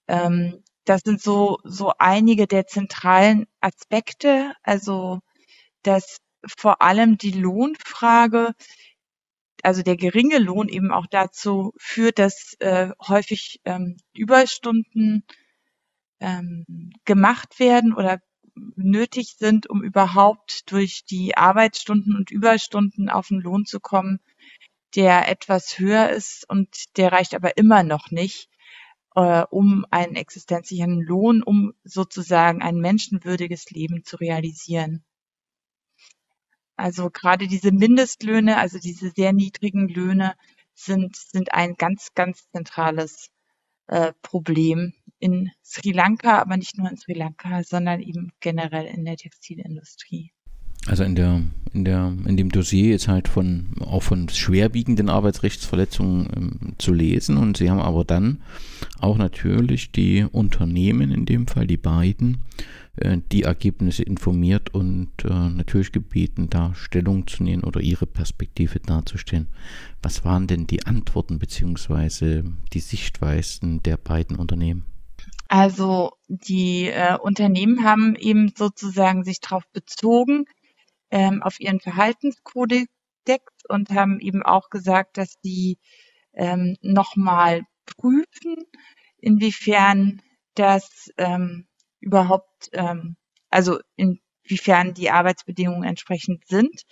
[0.08, 5.20] Ähm, das sind so, so einige der zentralen Aspekte, also
[5.84, 6.18] dass
[6.58, 8.54] vor allem die Lohnfrage,
[9.64, 15.24] also der geringe Lohn eben auch dazu führt, dass äh, häufig ähm, Überstunden
[16.20, 16.66] ähm,
[17.06, 18.22] gemacht werden oder
[18.76, 24.20] nötig sind, um überhaupt durch die Arbeitsstunden und Überstunden auf den Lohn zu kommen,
[24.96, 28.50] der etwas höher ist und der reicht aber immer noch nicht,
[29.16, 35.04] äh, um einen existenzsichernden Lohn, um sozusagen ein menschenwürdiges Leben zu realisieren.
[36.76, 40.36] Also gerade diese Mindestlöhne, also diese sehr niedrigen Löhne
[40.76, 43.32] sind, sind ein ganz, ganz zentrales
[43.88, 49.06] äh, Problem in Sri Lanka, aber nicht nur in Sri Lanka, sondern eben generell in
[49.06, 50.32] der Textilindustrie.
[50.88, 51.42] Also in der,
[51.74, 57.38] in der, in dem Dossier ist halt von auch von schwerwiegenden Arbeitsrechtsverletzungen ähm, zu lesen
[57.38, 58.42] und sie haben aber dann
[59.00, 62.44] auch natürlich die Unternehmen, in dem Fall die beiden,
[62.96, 68.80] äh, die Ergebnisse informiert und äh, natürlich gebeten, da Stellung zu nehmen oder ihre Perspektive
[68.80, 69.48] darzustellen.
[70.02, 72.44] Was waren denn die Antworten bzw.
[72.72, 74.86] die Sichtweisen der beiden Unternehmen?
[75.50, 80.46] Also die äh, Unternehmen haben eben sozusagen sich darauf bezogen,
[81.12, 82.88] ähm, auf ihren Verhaltenskodex
[83.70, 85.78] und haben eben auch gesagt, dass sie
[86.34, 88.56] ähm, nochmal prüfen,
[89.18, 90.22] inwiefern
[90.56, 91.68] das ähm,
[92.00, 93.16] überhaupt, ähm,
[93.50, 96.84] also inwiefern die Arbeitsbedingungen entsprechend sind.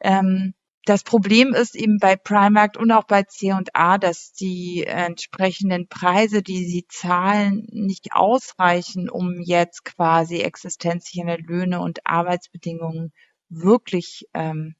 [0.00, 6.42] Ähm, das Problem ist eben bei Primark und auch bei C&A, dass die entsprechenden Preise,
[6.42, 13.12] die sie zahlen, nicht ausreichen, um jetzt quasi existenzsichernde Löhne und Arbeitsbedingungen
[13.48, 14.74] wirklich ähm,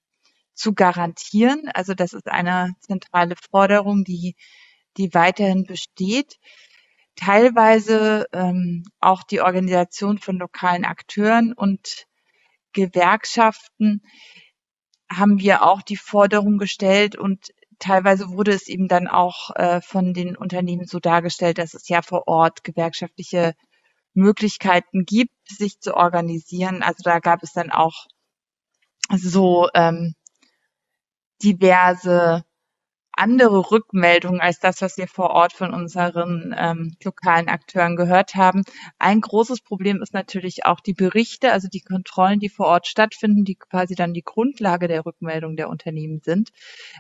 [0.55, 1.71] zu garantieren.
[1.75, 4.37] Also das ist eine zentrale Forderung, die,
[4.97, 6.39] die weiterhin besteht.
[7.17, 12.07] Teilweise ähm, auch die Organisation von lokalen Akteuren und
[12.73, 14.03] Gewerkschaften
[15.11, 20.13] haben wir auch die Forderung gestellt und teilweise wurde es eben dann auch äh, von
[20.13, 23.55] den Unternehmen so dargestellt, dass es ja vor Ort gewerkschaftliche
[24.15, 26.83] Möglichkeiten gibt, sich zu organisieren.
[26.83, 28.07] Also da gab es dann auch
[29.17, 30.15] so ähm,
[31.43, 32.45] diverse
[33.19, 38.63] andere Rückmeldungen als das, was wir vor Ort von unseren ähm, lokalen Akteuren gehört haben.
[38.99, 43.45] Ein großes Problem ist natürlich auch die Berichte, also die Kontrollen, die vor Ort stattfinden,
[43.45, 46.51] die quasi dann die Grundlage der Rückmeldung der Unternehmen sind.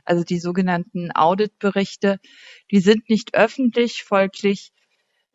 [0.05, 2.18] Also die sogenannten Auditberichte,
[2.73, 4.73] die sind nicht öffentlich, folglich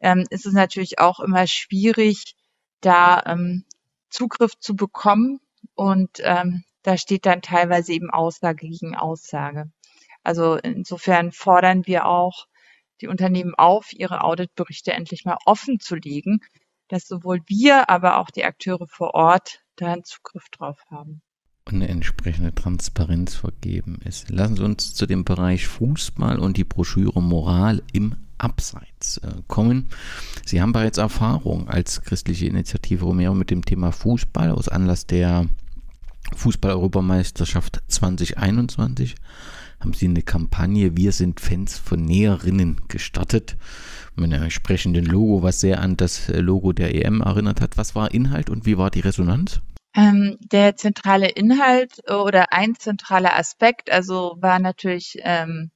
[0.02, 2.36] ähm, ist es natürlich auch immer schwierig,
[2.82, 3.64] da ähm,
[4.10, 5.40] Zugriff zu bekommen
[5.76, 9.72] und ähm, da steht dann teilweise eben Aussage gegen Aussage.
[10.24, 12.48] Also insofern fordern wir auch
[13.02, 16.40] die Unternehmen auf, ihre Auditberichte endlich mal offen zu legen,
[16.88, 21.22] dass sowohl wir, aber auch die Akteure vor Ort da einen Zugriff drauf haben.
[21.66, 24.30] Und eine entsprechende Transparenz vergeben ist.
[24.30, 29.88] Lassen Sie uns zu dem Bereich Fußball und die Broschüre Moral im Abseits äh, kommen.
[30.46, 35.48] Sie haben bereits Erfahrung als christliche Initiative Romero mit dem Thema Fußball aus Anlass der
[36.36, 39.16] Fußball-Europameisterschaft 2021
[39.80, 43.58] haben sie eine Kampagne Wir sind Fans von Näherinnen gestartet.
[44.16, 47.78] Mit einem entsprechenden Logo, was sehr an das Logo der EM erinnert hat.
[47.78, 49.62] Was war Inhalt und wie war die Resonanz?
[49.96, 55.72] Ähm, der zentrale Inhalt oder ein zentraler Aspekt, also war natürlich ähm,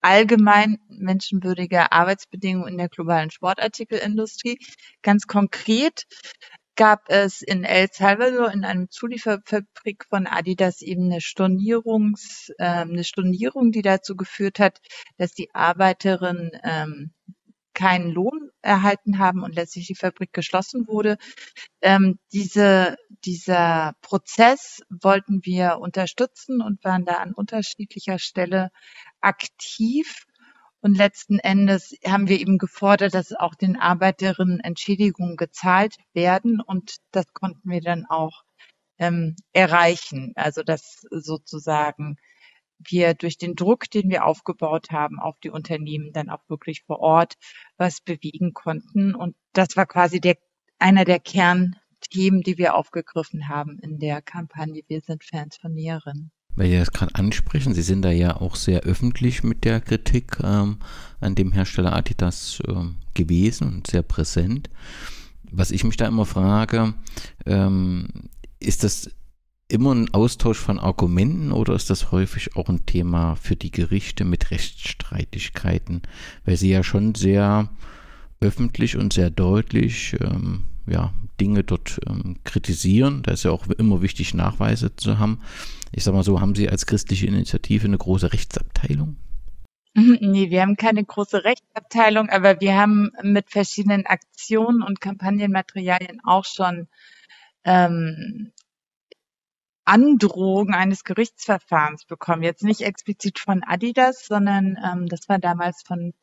[0.00, 4.58] allgemein menschenwürdige Arbeitsbedingungen in der globalen Sportartikelindustrie.
[5.02, 6.04] Ganz konkret
[6.76, 13.04] gab es in El Salvador in einem Zulieferfabrik von Adidas eben eine Stornierungs, äh, eine
[13.04, 14.80] Stornierung, die dazu geführt hat,
[15.16, 17.12] dass die Arbeiterinnen ähm,
[17.74, 21.18] keinen Lohn erhalten haben und letztlich die Fabrik geschlossen wurde.
[21.82, 28.70] Ähm, diese, dieser Prozess wollten wir unterstützen und waren da an unterschiedlicher Stelle
[29.20, 30.26] aktiv
[30.84, 36.60] und letzten Endes haben wir eben gefordert, dass auch den Arbeiterinnen Entschädigungen gezahlt werden.
[36.60, 38.42] Und das konnten wir dann auch
[38.98, 40.32] ähm, erreichen.
[40.36, 42.16] Also dass sozusagen
[42.78, 47.00] wir durch den Druck, den wir aufgebaut haben auf die Unternehmen, dann auch wirklich vor
[47.00, 47.36] Ort
[47.78, 49.14] was bewegen konnten.
[49.14, 50.36] Und das war quasi der,
[50.78, 56.30] einer der Kernthemen, die wir aufgegriffen haben in der Kampagne Wir sind Fans von Näherinnen.
[56.56, 60.38] Weil Sie das gerade ansprechen, Sie sind da ja auch sehr öffentlich mit der Kritik
[60.42, 60.78] ähm,
[61.20, 64.70] an dem Hersteller Adidas ähm, gewesen und sehr präsent.
[65.50, 66.94] Was ich mich da immer frage,
[67.46, 68.08] ähm,
[68.60, 69.10] ist das
[69.68, 74.24] immer ein Austausch von Argumenten oder ist das häufig auch ein Thema für die Gerichte
[74.24, 76.02] mit Rechtsstreitigkeiten?
[76.44, 77.70] Weil sie ja schon sehr
[78.40, 83.22] öffentlich und sehr deutlich ähm, ja, Dinge dort ähm, kritisieren.
[83.22, 85.40] Da ist ja auch immer wichtig, Nachweise zu haben.
[85.92, 89.16] Ich sag mal so, haben Sie als christliche Initiative eine große Rechtsabteilung?
[89.96, 96.44] Nee, wir haben keine große Rechtsabteilung, aber wir haben mit verschiedenen Aktionen und Kampagnenmaterialien auch
[96.44, 96.88] schon
[97.62, 98.52] ähm,
[99.84, 102.42] Androhung eines Gerichtsverfahrens bekommen.
[102.42, 106.14] Jetzt nicht explizit von Adidas, sondern ähm, das war damals von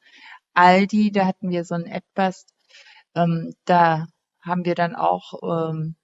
[0.54, 1.12] Aldi.
[1.12, 2.46] Da hatten wir so ein etwas,
[3.16, 4.08] ähm, da
[4.42, 5.96] haben wir dann auch ähm,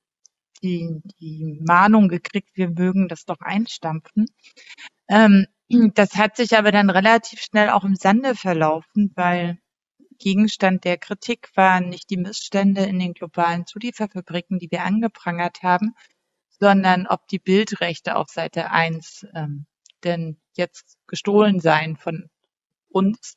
[0.63, 4.27] die, die Mahnung gekriegt, wir mögen das doch einstampfen.
[5.07, 9.59] Ähm, das hat sich aber dann relativ schnell auch im Sande verlaufen, weil
[10.19, 15.93] Gegenstand der Kritik waren nicht die Missstände in den globalen Zulieferfabriken, die wir angeprangert haben,
[16.59, 19.65] sondern ob die Bildrechte auf Seite 1 ähm,
[20.03, 22.29] denn jetzt gestohlen seien von
[22.89, 23.35] uns.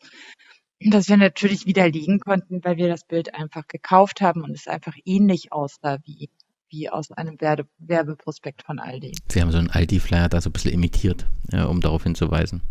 [0.81, 4.95] Das wir natürlich widerlegen konnten, weil wir das Bild einfach gekauft haben und es einfach
[5.05, 6.31] ähnlich aussah wie,
[6.71, 9.13] wie aus einem Werbe Werbeprospekt von Aldi.
[9.31, 12.63] Sie haben so einen Aldi-Flyer da so ein bisschen imitiert, ja, um darauf hinzuweisen.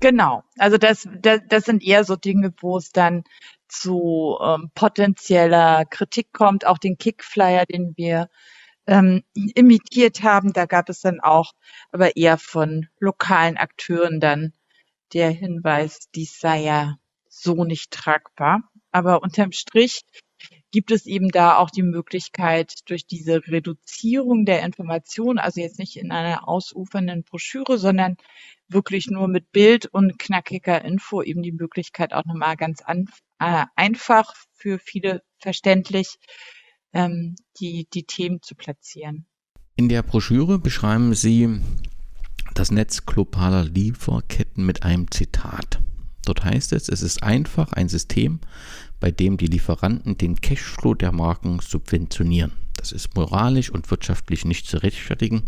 [0.00, 3.24] Genau, also das, das, das sind eher so Dinge, wo es dann
[3.68, 6.66] zu ähm, potenzieller Kritik kommt.
[6.66, 8.30] Auch den Kickflyer, den wir
[8.86, 11.52] ähm, imitiert haben, da gab es dann auch,
[11.92, 14.54] aber eher von lokalen Akteuren dann
[15.12, 16.99] der Hinweis, dies sei ja
[17.42, 18.62] so nicht tragbar.
[18.92, 20.02] Aber unterm Strich
[20.70, 25.96] gibt es eben da auch die Möglichkeit, durch diese Reduzierung der Information, also jetzt nicht
[25.96, 28.16] in einer ausufernden Broschüre, sondern
[28.68, 33.06] wirklich nur mit Bild und knackiger Info eben die Möglichkeit auch nochmal ganz an,
[33.38, 36.18] äh, einfach für viele verständlich
[36.92, 39.26] ähm, die, die Themen zu platzieren.
[39.76, 41.60] In der Broschüre beschreiben Sie
[42.54, 45.80] das Netz globaler Lieferketten mit einem Zitat.
[46.24, 48.40] Dort heißt es, es ist einfach ein System,
[49.00, 52.52] bei dem die Lieferanten den Cashflow der Marken subventionieren.
[52.76, 55.42] Das ist moralisch und wirtschaftlich nicht zu rechtfertigen,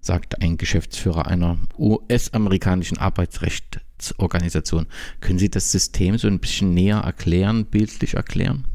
[0.00, 4.88] sagte ein Geschäftsführer einer US-amerikanischen Arbeitsrechtsorganisation.
[5.20, 8.66] Können Sie das System so ein bisschen näher erklären, bildlich erklären?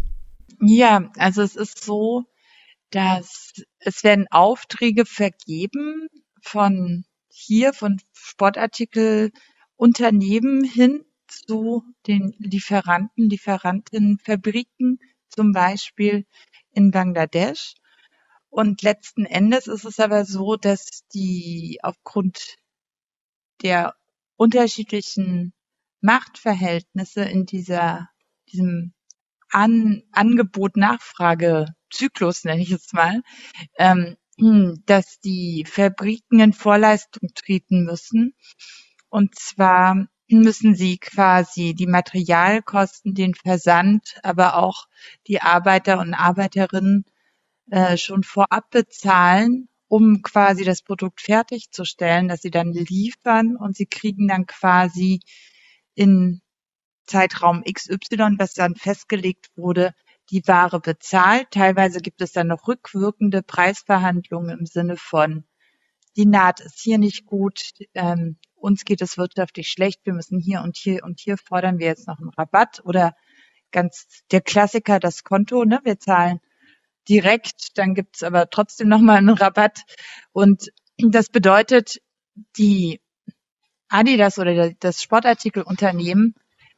[0.62, 2.24] Ja, also es ist so,
[2.92, 6.08] dass es werden Aufträge vergeben
[6.42, 11.04] von hier, von Sportartikelunternehmen hin
[11.50, 16.28] zu den Lieferanten, Lieferantinnen, Fabriken, zum Beispiel
[16.74, 17.74] in Bangladesch.
[18.50, 22.58] Und letzten Endes ist es aber so, dass die aufgrund
[23.64, 23.96] der
[24.36, 25.54] unterschiedlichen
[26.02, 28.10] Machtverhältnisse in dieser,
[28.52, 28.94] diesem
[29.50, 33.24] An Angebot-Nachfrage-Zyklus, nenne ich es mal,
[33.80, 34.18] ähm,
[34.86, 38.36] dass die Fabriken in Vorleistung treten müssen.
[39.10, 40.08] Und zwar
[40.38, 44.88] müssen sie quasi die Materialkosten, den Versand, aber auch
[45.28, 47.06] die Arbeiter und Arbeiterinnen
[47.72, 53.88] äh, schon vorab bezahlen, um quasi das Produkt fertigzustellen, dass sie dann liefern und sie
[53.88, 55.20] kriegen dann quasi
[55.96, 56.42] in
[57.08, 59.94] Zeitraum XY, was dann festgelegt wurde,
[60.30, 61.50] die Ware bezahlt.
[61.52, 65.44] Teilweise gibt es dann noch rückwirkende Preisverhandlungen im Sinne von,
[66.16, 70.62] die Naht ist hier nicht gut, ähm, uns geht es wirtschaftlich schlecht, wir müssen hier
[70.62, 73.16] und hier und hier fordern wir jetzt noch einen Rabatt oder
[73.72, 75.80] ganz der Klassiker, das Konto, ne?
[75.84, 76.40] Wir zahlen
[77.08, 79.82] direkt, dann gibt's aber trotzdem nochmal einen Rabatt.
[80.32, 82.02] Und das bedeutet,
[82.58, 83.02] die
[83.90, 86.36] Adidas oder das Sportartikelunternehmen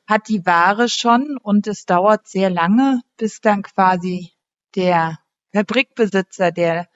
[0.08, 4.32] hat die Ware schon und es dauert sehr lange, bis dann quasi
[4.76, 5.20] der
[5.54, 6.88] Fabrikbesitzer, der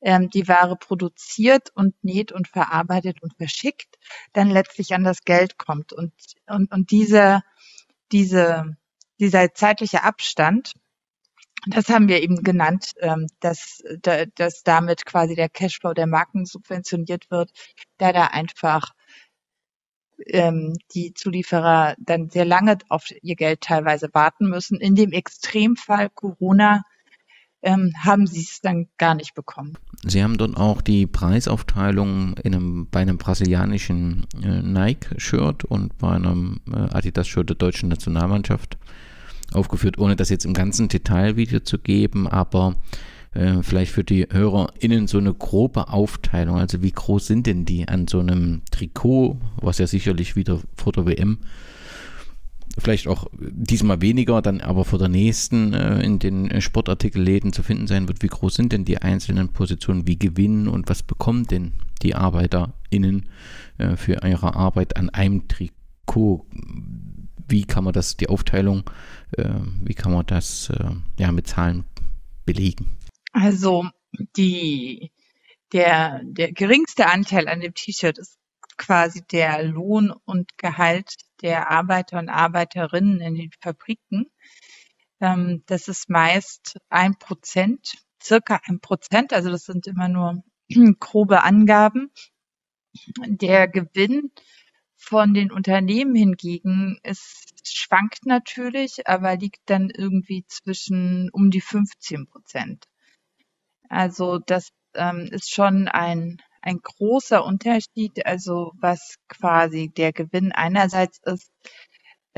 [0.00, 3.98] ähm, die Ware produziert und näht und verarbeitet und verschickt,
[4.32, 5.92] dann letztlich an das Geld kommt.
[5.92, 6.12] Und,
[6.46, 7.42] und, und diese,
[8.12, 8.76] diese,
[9.18, 10.72] dieser zeitliche Abstand,
[11.66, 17.30] das haben wir eben genannt, ähm, dass, dass damit quasi der Cashflow der Marken subventioniert
[17.30, 17.50] wird,
[17.98, 18.92] da da einfach
[20.26, 24.80] ähm, die Zulieferer dann sehr lange auf ihr Geld teilweise warten müssen.
[24.80, 26.82] In dem Extremfall Corona
[27.62, 29.74] ähm, haben sie es dann gar nicht bekommen.
[30.04, 36.10] Sie haben dort auch die Preisaufteilung in einem, bei einem brasilianischen äh, Nike-Shirt und bei
[36.10, 38.78] einem äh, Adidas-Shirt der deutschen Nationalmannschaft
[39.52, 41.34] aufgeführt, ohne das jetzt im ganzen Detail
[41.64, 42.76] zu geben, aber
[43.32, 46.58] äh, vielleicht für die HörerInnen so eine grobe Aufteilung.
[46.58, 50.92] Also wie groß sind denn die an so einem Trikot, was ja sicherlich wieder vor
[50.92, 51.38] der WM
[52.78, 57.86] vielleicht auch diesmal weniger, dann aber vor der nächsten äh, in den Sportartikelläden zu finden
[57.86, 58.22] sein wird.
[58.22, 60.06] Wie groß sind denn die einzelnen Positionen?
[60.06, 61.72] Wie gewinnen und was bekommen denn
[62.02, 63.28] die ArbeiterInnen
[63.78, 66.46] äh, für ihre Arbeit an einem Trikot?
[67.48, 68.88] Wie kann man das, die Aufteilung,
[69.32, 69.48] äh,
[69.82, 71.84] wie kann man das äh, ja, mit Zahlen
[72.44, 72.96] belegen?
[73.32, 73.86] Also
[74.36, 75.12] die,
[75.72, 78.38] der, der geringste Anteil an dem T-Shirt ist
[78.76, 84.30] quasi der Lohn und Gehalt der Arbeiter und Arbeiterinnen in den Fabriken.
[85.20, 90.42] Ähm, das ist meist ein Prozent, circa ein Prozent, also das sind immer nur
[91.00, 92.10] grobe Angaben.
[93.26, 94.32] Der Gewinn
[94.96, 102.26] von den Unternehmen hingegen ist, schwankt natürlich, aber liegt dann irgendwie zwischen um die 15
[102.26, 102.86] Prozent.
[103.88, 111.20] Also das ähm, ist schon ein ein großer Unterschied, also was quasi der Gewinn einerseits
[111.24, 111.50] ist,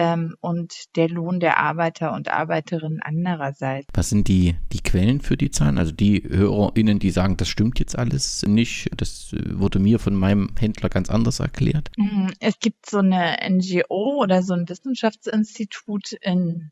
[0.01, 3.87] ähm, und der Lohn der Arbeiter und Arbeiterinnen andererseits.
[3.93, 5.77] Was sind die, die Quellen für die Zahlen?
[5.77, 10.55] Also die HörerInnen, die sagen, das stimmt jetzt alles nicht, das wurde mir von meinem
[10.59, 11.91] Händler ganz anders erklärt.
[11.99, 16.71] Mhm, es gibt so eine NGO oder so ein Wissenschaftsinstitut in,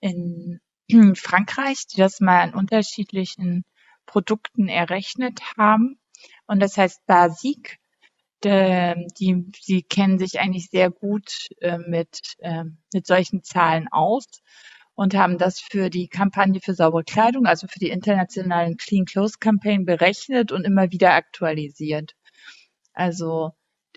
[0.00, 0.60] in
[1.16, 3.64] Frankreich, die das mal an unterschiedlichen
[4.06, 5.98] Produkten errechnet haben.
[6.50, 7.78] Und das heißt Basic
[8.44, 14.26] ähm, die, die kennen sich eigentlich sehr gut äh, mit, äh, mit solchen Zahlen aus
[14.94, 19.38] und haben das für die Kampagne für saubere Kleidung, also für die internationalen Clean Clothes
[19.38, 22.16] Campaign berechnet und immer wieder aktualisiert.
[22.94, 23.52] Also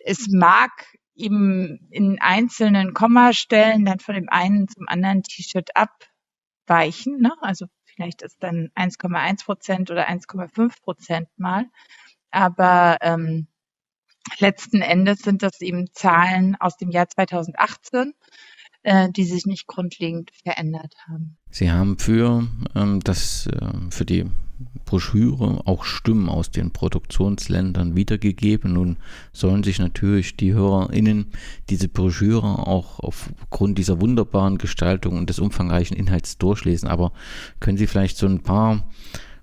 [0.05, 0.71] es mag
[1.15, 7.19] eben in einzelnen Kommastellen dann von dem einen zum anderen T-Shirt abweichen.
[7.19, 7.33] Ne?
[7.41, 11.65] Also vielleicht ist dann 1,1 Prozent oder 1,5 Prozent mal.
[12.33, 13.47] Aber ähm,
[14.39, 18.13] letzten Endes sind das eben Zahlen aus dem Jahr 2018,
[18.81, 21.37] äh, die sich nicht grundlegend verändert haben.
[21.51, 24.25] Sie haben für ähm, das äh, für die
[24.85, 28.73] Broschüre auch Stimmen aus den Produktionsländern wiedergegeben.
[28.73, 28.97] Nun
[29.31, 31.31] sollen sich natürlich die HörerInnen
[31.69, 36.89] diese Broschüre auch aufgrund dieser wunderbaren Gestaltung und des umfangreichen Inhalts durchlesen.
[36.89, 37.11] Aber
[37.59, 38.87] können Sie vielleicht so ein paar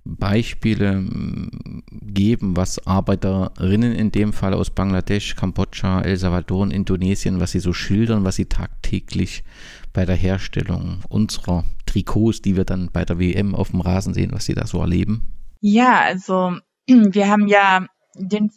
[0.04, 7.40] Beispiele mm, geben, was Arbeiterinnen in dem Fall aus Bangladesch, Kambodscha, El Salvador und Indonesien,
[7.40, 9.44] was sie so schildern, was sie tagtäglich
[9.92, 14.32] bei der Herstellung unserer Trikots, die wir dann bei der WM auf dem Rasen sehen,
[14.32, 15.22] was sie da so erleben?
[15.60, 18.50] Ja, also wir haben ja den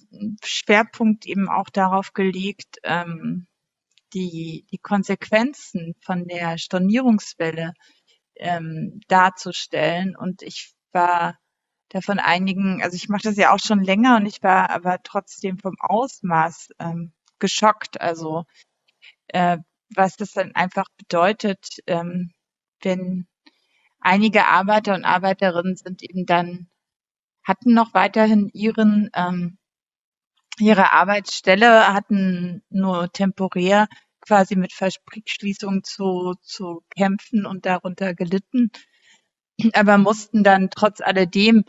[0.44, 3.48] Schwerpunkt eben auch darauf gelegt, ähm,
[4.14, 7.74] die, die Konsequenzen von der Stornierungswelle
[8.36, 10.16] ähm, darzustellen.
[10.16, 11.38] Und ich war
[11.90, 15.02] da von einigen, also ich mache das ja auch schon länger und ich war aber
[15.04, 18.02] trotzdem vom Ausmaß ähm, geschockt.
[18.02, 18.46] Also
[19.28, 19.58] äh,
[19.96, 22.32] was das dann einfach bedeutet, ähm,
[22.82, 23.28] wenn
[24.00, 26.70] einige Arbeiter und Arbeiterinnen sind eben dann
[27.44, 29.58] hatten noch weiterhin ihren ähm,
[30.60, 33.88] ihre Arbeitsstelle, hatten nur temporär
[34.22, 38.72] quasi mit Fabrikschließung zu, zu kämpfen und darunter gelitten
[39.74, 41.64] aber mussten dann trotz alledem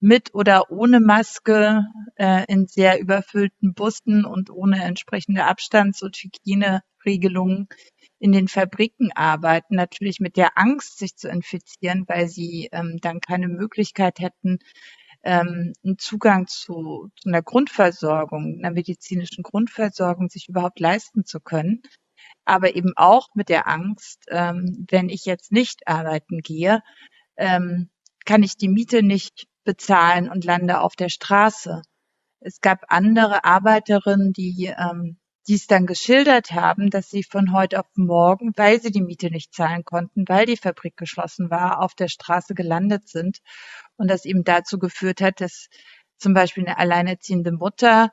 [0.00, 1.84] mit oder ohne Maske
[2.16, 7.68] äh, in sehr überfüllten Bussen und ohne entsprechende Abstands- und Hygieneregelungen
[8.18, 13.20] in den Fabriken arbeiten, natürlich mit der Angst, sich zu infizieren, weil sie ähm, dann
[13.20, 14.58] keine Möglichkeit hätten,
[15.22, 21.82] ähm, einen Zugang zu, zu einer Grundversorgung, einer medizinischen Grundversorgung sich überhaupt leisten zu können.
[22.44, 26.82] Aber eben auch mit der Angst, ähm, wenn ich jetzt nicht arbeiten gehe,
[27.36, 27.90] ähm,
[28.24, 31.82] kann ich die Miete nicht bezahlen und lande auf der Straße.
[32.40, 35.18] Es gab andere Arbeiterinnen, die ähm,
[35.48, 39.54] dies dann geschildert haben, dass sie von heute auf morgen, weil sie die Miete nicht
[39.54, 43.38] zahlen konnten, weil die Fabrik geschlossen war, auf der Straße gelandet sind
[43.96, 45.68] und das eben dazu geführt hat, dass
[46.18, 48.10] zum Beispiel eine alleinerziehende Mutter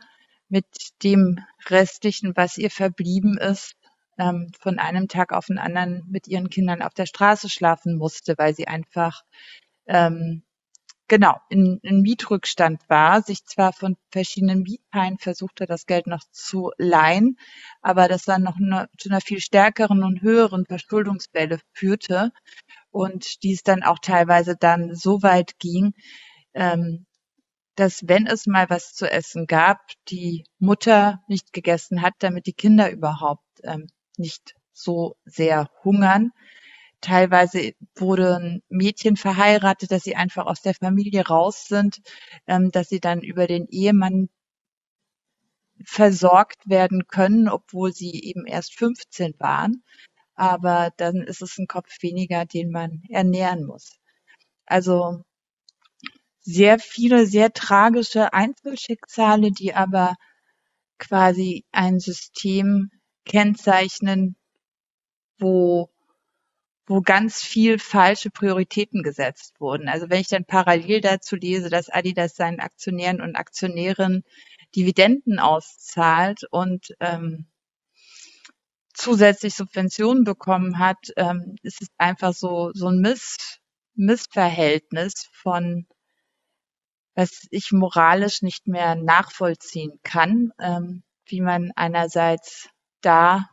[0.47, 0.65] mit
[1.03, 3.75] dem restlichen, was ihr verblieben ist,
[4.19, 8.35] ähm, von einem Tag auf den anderen mit ihren Kindern auf der Straße schlafen musste,
[8.37, 9.23] weil sie einfach
[9.87, 10.43] ähm,
[11.07, 16.71] genau in, in Mietrückstand war, sich zwar von verschiedenen Miethaien versuchte, das Geld noch zu
[16.77, 17.37] leihen,
[17.81, 22.31] aber das dann noch eine, zu einer viel stärkeren und höheren Verschuldungswelle führte
[22.91, 25.93] und dies dann auch teilweise dann so weit ging,
[26.53, 27.05] ähm,
[27.75, 32.53] dass wenn es mal was zu essen gab, die Mutter nicht gegessen hat, damit die
[32.53, 33.87] Kinder überhaupt ähm,
[34.19, 36.31] nicht so sehr hungern.
[37.01, 42.01] Teilweise wurden Mädchen verheiratet, dass sie einfach aus der Familie raus sind,
[42.47, 44.29] ähm, dass sie dann über den Ehemann
[45.85, 49.83] versorgt werden können, obwohl sie eben erst 15 waren.
[50.35, 53.97] Aber dann ist es ein Kopf weniger, den man ernähren muss.
[54.65, 55.23] Also
[56.41, 60.15] sehr viele, sehr tragische Einzelschicksale, die aber
[60.97, 62.91] quasi ein System
[63.29, 64.35] kennzeichnen,
[65.37, 65.89] wo
[66.87, 69.87] wo ganz viel falsche Prioritäten gesetzt wurden.
[69.87, 74.23] Also wenn ich dann parallel dazu lese, dass Adidas seinen Aktionären und Aktionärinnen
[74.75, 77.45] Dividenden auszahlt und ähm,
[78.93, 83.59] zusätzlich Subventionen bekommen hat, ähm, ist es einfach so so ein Miss,
[83.93, 85.85] Missverhältnis von
[87.13, 92.69] was ich moralisch nicht mehr nachvollziehen kann, ähm, wie man einerseits
[93.01, 93.49] da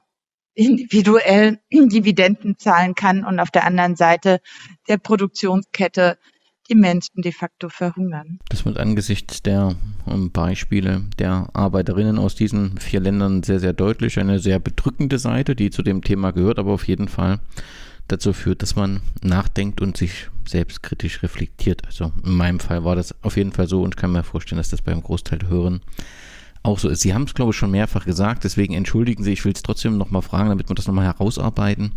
[0.55, 4.41] individuell Dividenden zahlen kann und auf der anderen Seite
[4.89, 6.19] der Produktionskette
[6.69, 8.39] die Menschen de facto verhungern.
[8.49, 9.77] Das wird angesichts der
[10.07, 14.19] ähm, Beispiele der Arbeiterinnen aus diesen vier Ländern sehr, sehr deutlich.
[14.19, 17.39] Eine sehr bedrückende Seite, die zu dem Thema gehört, aber auf jeden Fall
[18.09, 21.85] dazu führt, dass man nachdenkt und sich selbstkritisch reflektiert.
[21.87, 24.59] Also in meinem Fall war das auf jeden Fall so und ich kann mir vorstellen,
[24.59, 25.81] dass das beim Großteil Hören
[26.67, 27.01] auch so ist.
[27.01, 29.97] Sie haben es, glaube ich, schon mehrfach gesagt, deswegen entschuldigen Sie, ich will es trotzdem
[29.97, 31.93] nochmal fragen, damit wir das nochmal herausarbeiten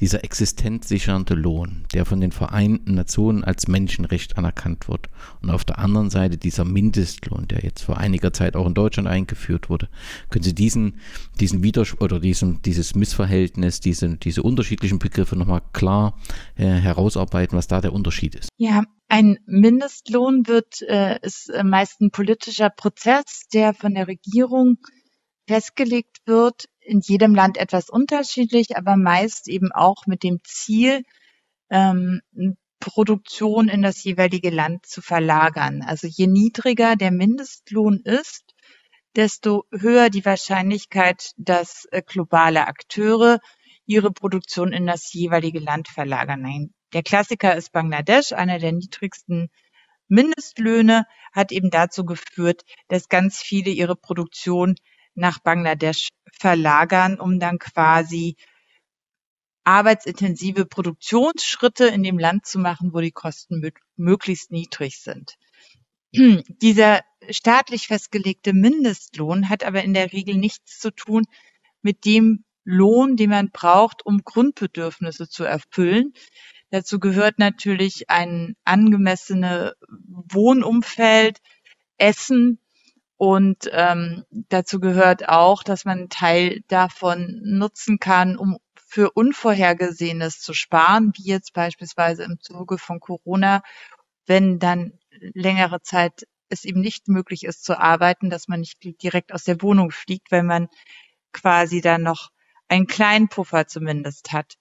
[0.00, 5.08] dieser existenzsichernde Lohn, der von den Vereinten Nationen als Menschenrecht anerkannt wird.
[5.42, 9.08] Und auf der anderen Seite dieser Mindestlohn, der jetzt vor einiger Zeit auch in Deutschland
[9.08, 9.88] eingeführt wurde.
[10.30, 10.94] Können Sie diesen,
[11.38, 16.16] diesen Widerspruch oder diesen, dieses Missverhältnis, diese, diese unterschiedlichen Begriffe nochmal klar
[16.56, 18.48] äh, herausarbeiten, was da der Unterschied ist?
[18.56, 24.78] Ja, ein Mindestlohn wird, äh, ist meist ein politischer Prozess, der von der Regierung
[25.48, 31.02] festgelegt wird in jedem Land etwas unterschiedlich, aber meist eben auch mit dem Ziel,
[31.70, 32.20] ähm,
[32.80, 35.82] Produktion in das jeweilige Land zu verlagern.
[35.82, 38.54] Also je niedriger der Mindestlohn ist,
[39.16, 43.38] desto höher die Wahrscheinlichkeit, dass äh, globale Akteure
[43.86, 46.42] ihre Produktion in das jeweilige Land verlagern.
[46.42, 49.50] Nein, der Klassiker ist Bangladesch, einer der niedrigsten
[50.08, 54.74] Mindestlöhne, hat eben dazu geführt, dass ganz viele ihre Produktion
[55.14, 58.36] nach Bangladesch verlagern, um dann quasi
[59.64, 63.62] arbeitsintensive Produktionsschritte in dem Land zu machen, wo die Kosten
[63.96, 65.36] möglichst niedrig sind.
[66.12, 71.24] Dieser staatlich festgelegte Mindestlohn hat aber in der Regel nichts zu tun
[71.82, 76.14] mit dem Lohn, den man braucht, um Grundbedürfnisse zu erfüllen.
[76.70, 81.38] Dazu gehört natürlich ein angemessene Wohnumfeld,
[81.98, 82.58] Essen,
[83.20, 90.40] und ähm, dazu gehört auch, dass man einen Teil davon nutzen kann, um für Unvorhergesehenes
[90.40, 93.62] zu sparen, wie jetzt beispielsweise im Zuge von Corona,
[94.24, 94.98] wenn dann
[95.34, 99.60] längere Zeit es eben nicht möglich ist zu arbeiten, dass man nicht direkt aus der
[99.60, 100.68] Wohnung fliegt, wenn man
[101.32, 102.30] quasi dann noch
[102.68, 104.54] einen kleinen Puffer zumindest hat.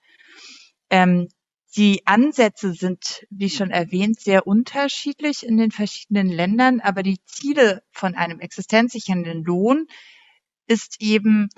[0.90, 1.30] Ähm,
[1.76, 7.84] die Ansätze sind, wie schon erwähnt, sehr unterschiedlich in den verschiedenen Ländern, aber die Ziele
[7.92, 9.86] von einem existenzsichernden Lohn
[10.68, 11.50] ist eben,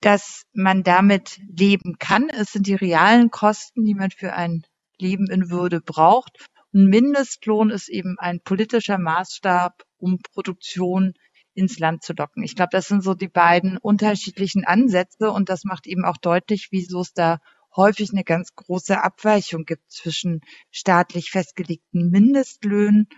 [0.00, 2.28] dass man damit leben kann.
[2.28, 4.64] Es sind die realen Kosten, die man für ein
[4.98, 6.46] Leben in Würde braucht.
[6.72, 11.14] Und Mindestlohn ist eben ein politischer Maßstab, um Produktion
[11.54, 12.42] ins Land zu locken.
[12.42, 16.68] Ich glaube, das sind so die beiden unterschiedlichen Ansätze und das macht eben auch deutlich,
[16.70, 17.38] wieso es da
[17.76, 23.08] häufig eine ganz große Abweichung gibt zwischen staatlich festgelegten Mindestlöhnen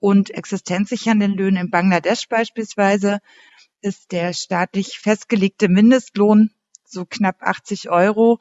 [0.00, 1.64] und existenzsichernden Löhnen.
[1.66, 3.20] In Bangladesch beispielsweise
[3.80, 6.50] ist der staatlich festgelegte Mindestlohn
[6.84, 8.38] so knapp 80 Euro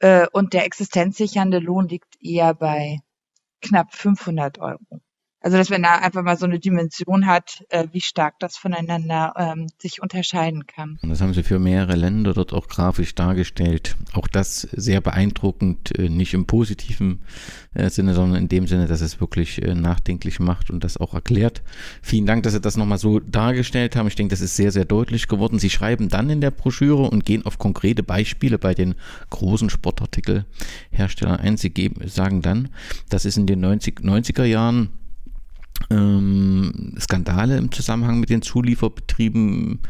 [0.00, 2.98] äh, und der existenzsichernde Lohn liegt eher bei
[3.62, 5.00] knapp 500 Euro.
[5.42, 9.32] Also dass man da einfach mal so eine Dimension hat, äh, wie stark das voneinander
[9.36, 10.98] ähm, sich unterscheiden kann.
[11.02, 13.96] Und das haben Sie für mehrere Länder dort auch grafisch dargestellt.
[14.12, 17.22] Auch das sehr beeindruckend, äh, nicht im positiven
[17.72, 21.14] äh, Sinne, sondern in dem Sinne, dass es wirklich äh, nachdenklich macht und das auch
[21.14, 21.62] erklärt.
[22.02, 24.08] Vielen Dank, dass Sie das nochmal so dargestellt haben.
[24.08, 25.58] Ich denke, das ist sehr, sehr deutlich geworden.
[25.58, 28.94] Sie schreiben dann in der Broschüre und gehen auf konkrete Beispiele bei den
[29.30, 31.56] großen Sportartikelherstellern ein.
[31.56, 32.68] Sie geben, sagen dann,
[33.08, 34.90] das ist in den 90, 90er Jahren
[35.90, 39.80] ähm, Skandale im Zusammenhang mit den Zulieferbetrieben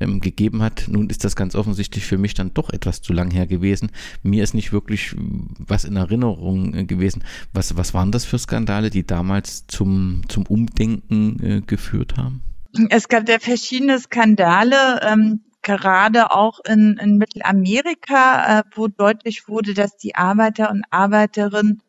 [0.00, 0.84] ähm, gegeben hat.
[0.88, 3.90] Nun ist das ganz offensichtlich für mich dann doch etwas zu lang her gewesen.
[4.22, 5.14] Mir ist nicht wirklich
[5.58, 7.24] was in Erinnerung äh, gewesen.
[7.52, 12.42] Was, was waren das für Skandale, die damals zum, zum Umdenken äh, geführt haben?
[12.88, 19.74] Es gab ja verschiedene Skandale, ähm, gerade auch in, in Mittelamerika, äh, wo deutlich wurde,
[19.74, 21.82] dass die Arbeiter und Arbeiterinnen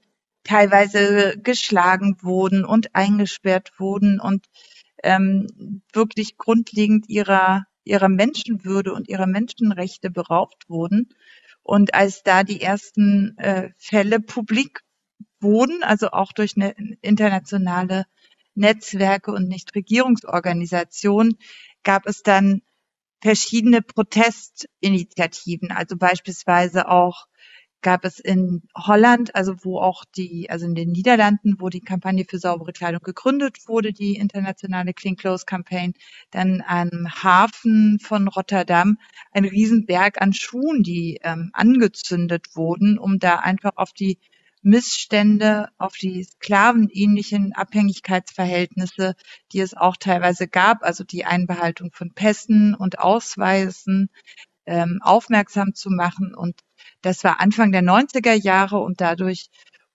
[0.44, 4.46] teilweise geschlagen wurden und eingesperrt wurden und
[5.04, 11.10] ähm, wirklich grundlegend ihrer, ihrer Menschenwürde und ihrer Menschenrechte beraubt wurden.
[11.62, 14.82] Und als da die ersten äh, Fälle publik
[15.40, 18.06] wurden, also auch durch eine internationale
[18.56, 21.38] Netzwerke und Nichtregierungsorganisationen,
[21.84, 22.62] gab es dann
[23.22, 27.28] verschiedene Protestinitiativen, also beispielsweise auch
[27.84, 32.26] gab es in Holland, also wo auch die, also in den Niederlanden, wo die Kampagne
[32.28, 35.94] für saubere Kleidung gegründet wurde, die internationale Clean Clothes Campaign,
[36.32, 38.98] dann am Hafen von Rotterdam
[39.32, 44.18] ein Riesenberg an Schuhen, die ähm, angezündet wurden, um da einfach auf die
[44.64, 49.16] Missstände, auf die sklavenähnlichen Abhängigkeitsverhältnisse,
[49.52, 54.10] die es auch teilweise gab, also die Einbehaltung von Pässen und Ausweisen,
[54.66, 56.62] ähm, aufmerksam zu machen und
[57.04, 59.50] das war Anfang der 90er Jahre und dadurch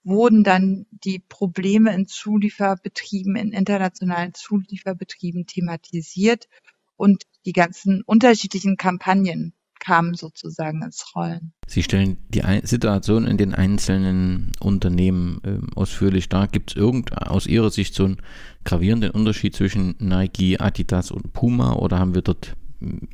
[0.05, 6.49] wurden dann die Probleme in Zulieferbetrieben, in internationalen Zulieferbetrieben thematisiert
[6.97, 11.53] und die ganzen unterschiedlichen Kampagnen kamen sozusagen ins Rollen.
[11.67, 16.49] Sie stellen die Situation in den einzelnen Unternehmen äh, ausführlich dar.
[16.49, 18.23] Gibt es irgend aus Ihrer Sicht so einen
[18.65, 22.57] gravierenden Unterschied zwischen Nike, Adidas und Puma oder haben wir dort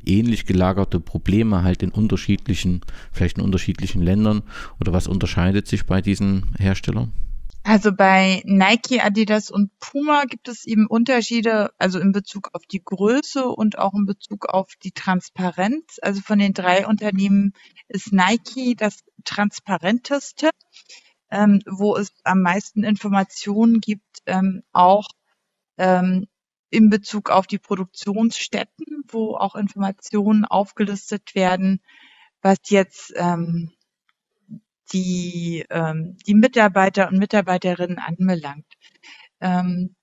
[0.05, 4.43] ähnlich gelagerte Probleme halt in unterschiedlichen, vielleicht in unterschiedlichen Ländern
[4.79, 7.11] oder was unterscheidet sich bei diesen Herstellern?
[7.67, 12.83] Also bei Nike, Adidas und Puma gibt es eben Unterschiede, also in Bezug auf die
[12.83, 15.97] Größe und auch in Bezug auf die Transparenz.
[15.99, 17.53] Also von den drei Unternehmen
[17.87, 20.51] ist Nike das transparenteste,
[21.31, 25.07] ähm, wo es am meisten Informationen gibt, ähm, auch
[25.79, 26.27] ähm,
[26.69, 31.81] in Bezug auf die Produktionsstätten, wo auch Informationen aufgelistet werden,
[32.41, 33.71] was jetzt ähm,
[34.93, 38.71] die, ähm, die Mitarbeiter und Mitarbeiterinnen anbelangt.
[39.41, 39.95] Ähm,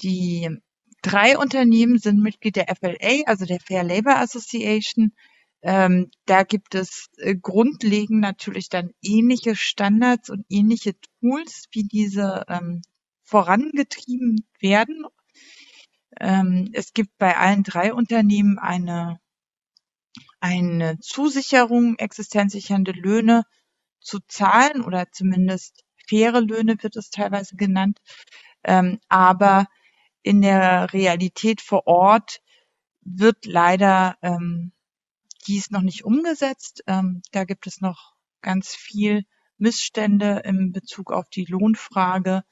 [0.00, 0.50] die
[1.02, 5.12] drei Unternehmen sind Mitglied der FLA, also der Fair Labor Association.
[5.62, 12.44] Ähm, da gibt es äh, grundlegend natürlich dann ähnliche Standards und ähnliche Tools, wie diese
[12.48, 12.82] ähm,
[13.22, 15.06] vorangetrieben werden.
[16.20, 19.20] Ähm, es gibt bei allen drei Unternehmen eine,
[20.40, 23.44] eine Zusicherung, existenzsichernde Löhne
[24.00, 28.00] zu zahlen oder zumindest faire Löhne wird es teilweise genannt.
[28.64, 29.66] Ähm, aber
[30.22, 32.40] in der Realität vor Ort
[33.02, 34.72] wird leider ähm,
[35.46, 36.82] dies noch nicht umgesetzt.
[36.86, 39.24] Da gibt es noch ganz viel
[39.58, 42.42] Missstände in Bezug auf die Lohnfrage.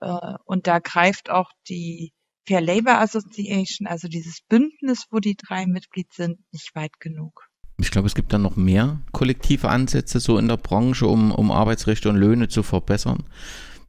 [0.00, 2.12] Äh, und da greift auch die
[2.50, 7.48] Fair Labor Association, also dieses Bündnis, wo die drei Mitglied sind, nicht weit genug.
[7.78, 11.52] Ich glaube, es gibt dann noch mehr kollektive Ansätze so in der Branche, um, um
[11.52, 13.22] Arbeitsrechte und Löhne zu verbessern.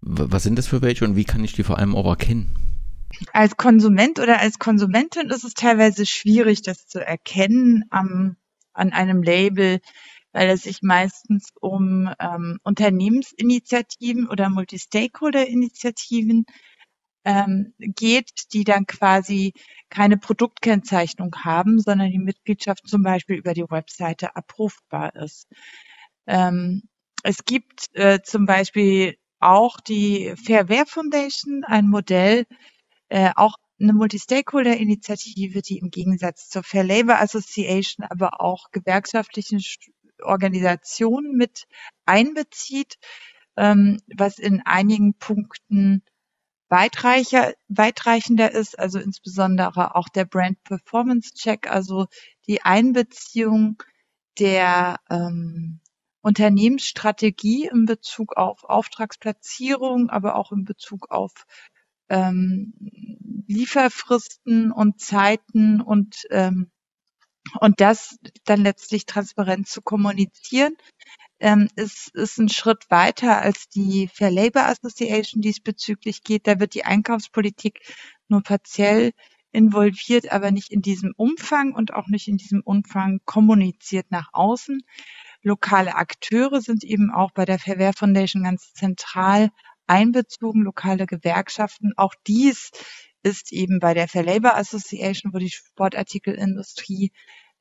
[0.01, 2.53] Was sind das für welche und wie kann ich die vor allem auch erkennen?
[3.34, 8.36] Als Konsument oder als Konsumentin ist es teilweise schwierig, das zu erkennen am,
[8.74, 9.80] an einem Label,
[10.34, 16.45] weil es sich meistens um ähm, Unternehmensinitiativen oder Multi-Stakeholder-Initiativen
[17.24, 19.53] ähm, geht, die dann quasi
[19.89, 25.47] keine Produktkennzeichnung haben, sondern die Mitgliedschaft zum Beispiel über die Webseite abrufbar ist.
[26.28, 26.84] Ähm,
[27.24, 32.45] es gibt äh, zum Beispiel auch die Fairware Foundation, ein Modell,
[33.09, 39.57] äh, auch eine Multi-Stakeholder-Initiative, die im Gegensatz zur Fair Labor Association aber auch gewerkschaftliche
[40.22, 41.65] Organisationen mit
[42.05, 42.95] einbezieht,
[43.57, 46.03] ähm, was in einigen Punkten
[46.72, 52.07] weitreicher, weitreichender ist, also insbesondere auch der Brand Performance Check, also
[52.47, 53.84] die Einbeziehung
[54.39, 55.82] der ähm,
[56.22, 61.34] Unternehmensstrategie in Bezug auf Auftragsplatzierung, aber auch in Bezug auf
[62.09, 62.74] ähm,
[63.47, 66.72] Lieferfristen und Zeiten und ähm,
[67.59, 70.78] und das dann letztlich transparent zu kommunizieren,
[71.42, 76.48] ähm, ist, ist ein Schritt weiter als die Fair Labor Association diesbezüglich geht.
[76.48, 77.82] Da wird die Einkaufspolitik
[78.28, 79.12] nur partiell
[79.52, 84.82] involviert, aber nicht in diesem Umfang und auch nicht in diesem Umfang kommuniziert nach außen.
[85.42, 89.50] Lokale Akteure sind eben auch bei der Fairware Foundation ganz zentral
[89.88, 91.94] einbezogen, lokale Gewerkschaften.
[91.98, 92.72] Auch dies
[93.24, 97.12] ist eben bei der Fair Labor Association, wo die Sportartikelindustrie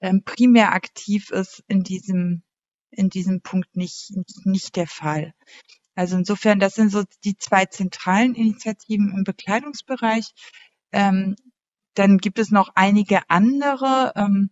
[0.01, 2.43] ähm, primär aktiv ist, in diesem
[2.91, 4.13] in diesem Punkt nicht,
[4.45, 5.35] nicht der Fall.
[5.95, 10.33] Also insofern, das sind so die zwei zentralen Initiativen im Bekleidungsbereich.
[10.93, 11.37] Ähm,
[11.95, 14.51] dann gibt es noch einige andere, ähm,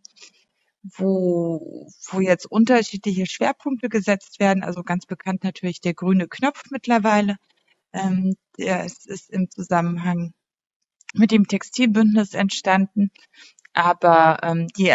[0.82, 4.62] wo, wo jetzt unterschiedliche Schwerpunkte gesetzt werden.
[4.62, 7.36] Also ganz bekannt natürlich der grüne Knopf mittlerweile.
[7.92, 10.34] Ähm, der ist, ist im Zusammenhang
[11.14, 13.10] mit dem Textilbündnis entstanden.
[13.72, 14.94] Aber ähm, die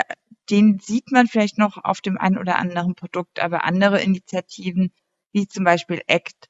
[0.50, 4.92] den sieht man vielleicht noch auf dem einen oder anderen Produkt, aber andere Initiativen,
[5.32, 6.50] wie zum Beispiel ACT,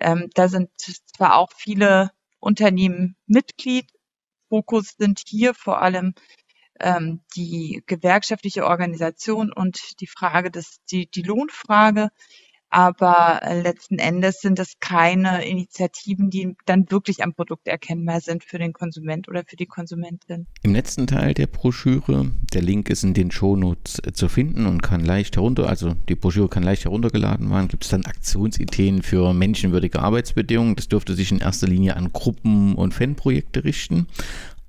[0.00, 3.90] ähm, da sind zwar auch viele Unternehmen Mitglied,
[4.48, 6.14] Fokus sind hier vor allem
[6.80, 12.10] ähm, die gewerkschaftliche Organisation und die Frage des, die, die Lohnfrage.
[12.70, 18.44] Aber äh, letzten Endes sind es keine Initiativen, die dann wirklich am Produkt erkennbar sind
[18.44, 20.46] für den Konsument oder für die Konsumentin.
[20.62, 24.82] Im letzten Teil der Broschüre, der Link ist in den Shownotes äh, zu finden und
[24.82, 29.34] kann leicht herunter, also die Broschüre kann leicht heruntergeladen werden, gibt es dann Aktionsideen für
[29.34, 30.76] menschenwürdige Arbeitsbedingungen.
[30.76, 34.06] Das dürfte sich in erster Linie an Gruppen und Fanprojekte richten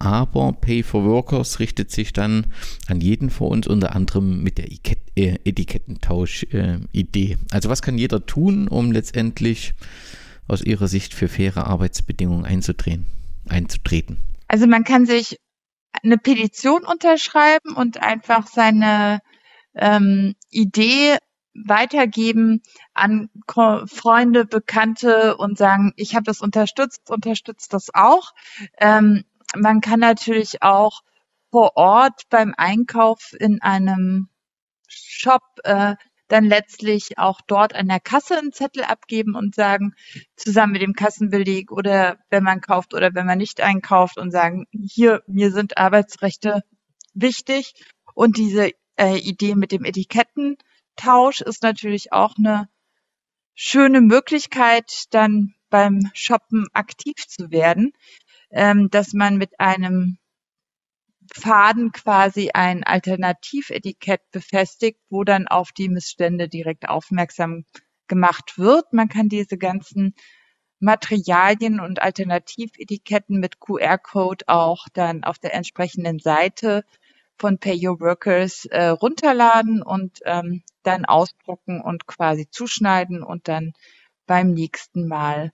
[0.02, 2.48] aber Pay for Workers richtet sich dann
[2.88, 4.72] an jeden von uns, unter anderem mit der
[5.16, 7.38] äh, Etikettentausch-Idee.
[7.52, 9.74] also was kann jeder tun, um letztendlich
[10.48, 13.06] aus Ihrer Sicht für faire Arbeitsbedingungen einzutreten?
[13.48, 14.18] einzutreten?
[14.48, 15.40] Also man kann sich
[16.04, 19.20] eine Petition unterschreiben und einfach seine
[19.76, 21.18] ähm, Idee
[21.54, 22.62] weitergeben
[22.94, 28.32] an Freunde, Bekannte und sagen, ich habe das unterstützt, unterstützt das auch.
[28.80, 29.24] Ähm,
[29.56, 31.02] man kann natürlich auch
[31.52, 34.30] vor Ort beim Einkauf in einem
[34.88, 35.96] Shop äh,
[36.32, 39.94] dann letztlich auch dort an der Kasse einen Zettel abgeben und sagen,
[40.38, 44.66] zusammen mit dem Kassenbeleg oder wenn man kauft oder wenn man nicht einkauft und sagen,
[44.72, 46.64] hier, mir sind Arbeitsrechte
[47.14, 47.74] wichtig.
[48.14, 52.70] Und diese äh, Idee mit dem Etikettentausch ist natürlich auch eine
[53.54, 57.94] schöne Möglichkeit, dann beim Shoppen aktiv zu werden,
[58.52, 60.18] ähm, dass man mit einem
[61.34, 67.66] Faden quasi ein Alternativetikett befestigt, wo dann auf die Missstände direkt aufmerksam
[68.08, 68.92] gemacht wird.
[68.92, 70.14] Man kann diese ganzen
[70.80, 76.84] Materialien und Alternativetiketten mit QR-Code auch dann auf der entsprechenden Seite
[77.38, 83.74] von Pay Your Workers äh, runterladen und ähm, dann ausdrucken und quasi zuschneiden und dann
[84.26, 85.52] beim nächsten Mal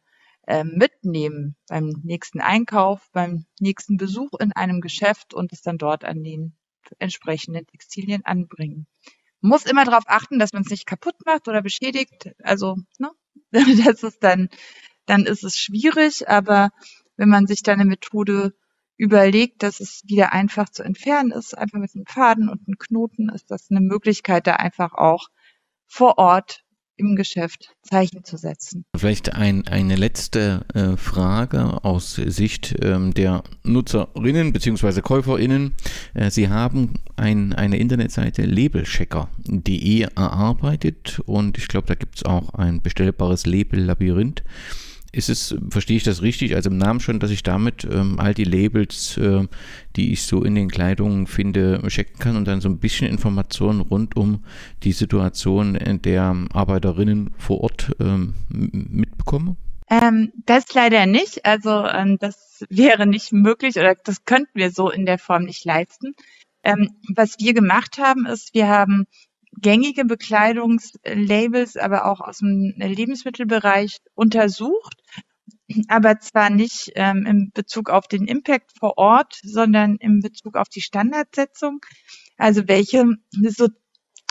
[0.63, 6.23] mitnehmen, beim nächsten Einkauf, beim nächsten Besuch in einem Geschäft und es dann dort an
[6.23, 6.55] den
[6.99, 8.87] entsprechenden Textilien anbringen.
[9.41, 12.31] Man muss immer darauf achten, dass man es nicht kaputt macht oder beschädigt.
[12.41, 13.11] Also, ne,
[13.85, 14.49] das ist dann,
[15.05, 16.71] dann ist es schwierig, aber
[17.17, 18.53] wenn man sich da eine Methode
[18.95, 23.29] überlegt, dass es wieder einfach zu entfernen ist, einfach mit einem Faden und einem Knoten,
[23.29, 25.27] ist das eine Möglichkeit, da einfach auch
[25.87, 26.63] vor Ort
[26.97, 28.85] im Geschäft Zeichen zu setzen.
[28.95, 35.01] Vielleicht ein, eine letzte äh, Frage aus Sicht ähm, der Nutzerinnen bzw.
[35.01, 35.73] Käuferinnen.
[36.13, 42.53] Äh, Sie haben ein, eine Internetseite labelchecker.de erarbeitet und ich glaube, da gibt es auch
[42.55, 44.43] ein bestellbares Label-Labyrinth
[45.11, 48.33] ist es, verstehe ich das richtig, also im Namen schon, dass ich damit ähm, all
[48.33, 49.47] die Labels, äh,
[49.95, 53.81] die ich so in den Kleidungen finde, checken kann und dann so ein bisschen Informationen
[53.81, 54.43] rund um
[54.83, 59.55] die Situation der Arbeiterinnen vor Ort ähm, mitbekomme?
[59.89, 61.45] Ähm, das leider nicht.
[61.45, 65.63] Also ähm, das wäre nicht möglich oder das könnten wir so in der Form nicht
[65.65, 66.13] leisten.
[66.63, 69.05] Ähm, was wir gemacht haben, ist, wir haben
[69.57, 75.01] gängige Bekleidungslabels, aber auch aus dem Lebensmittelbereich untersucht,
[75.87, 80.69] aber zwar nicht ähm, in Bezug auf den Impact vor Ort, sondern in Bezug auf
[80.69, 81.81] die Standardsetzung.
[82.37, 83.67] Also welche so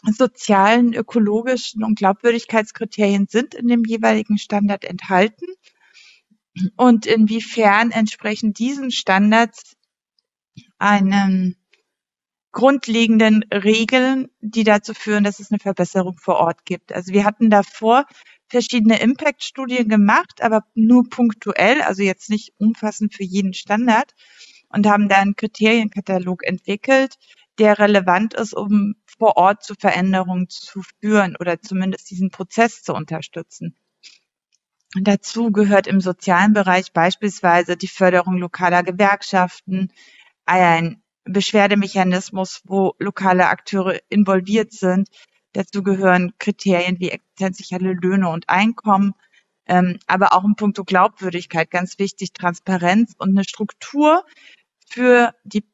[0.05, 5.47] sozialen, ökologischen und Glaubwürdigkeitskriterien sind in dem jeweiligen Standard enthalten
[6.77, 9.77] und inwiefern entsprechen diesen Standards
[10.79, 11.57] einem
[12.57, 16.91] grundlegenden Regeln, die dazu führen, dass es eine Verbesserung vor Ort gibt.
[16.91, 18.07] Also wir hatten davor
[18.49, 24.15] verschiedene Impact-Studien gemacht, aber nur punktuell, also jetzt nicht umfassend für jeden Standard
[24.71, 27.17] und haben da einen Kriterienkatalog entwickelt,
[27.59, 32.95] der relevant ist, um vor Ort zu Veränderungen zu führen oder zumindest diesen Prozess zu
[32.95, 33.77] unterstützen.
[34.95, 39.93] Und dazu gehört im sozialen Bereich beispielsweise die Förderung lokaler Gewerkschaften,
[40.47, 45.09] ein Beschwerdemechanismus, wo lokale Akteure involviert sind.
[45.53, 49.15] Dazu gehören Kriterien wie existenzsichere Löhne und Einkommen,
[49.67, 54.25] ähm, aber auch in puncto Glaubwürdigkeit ganz wichtig, Transparenz und eine Struktur
[54.89, 55.65] für die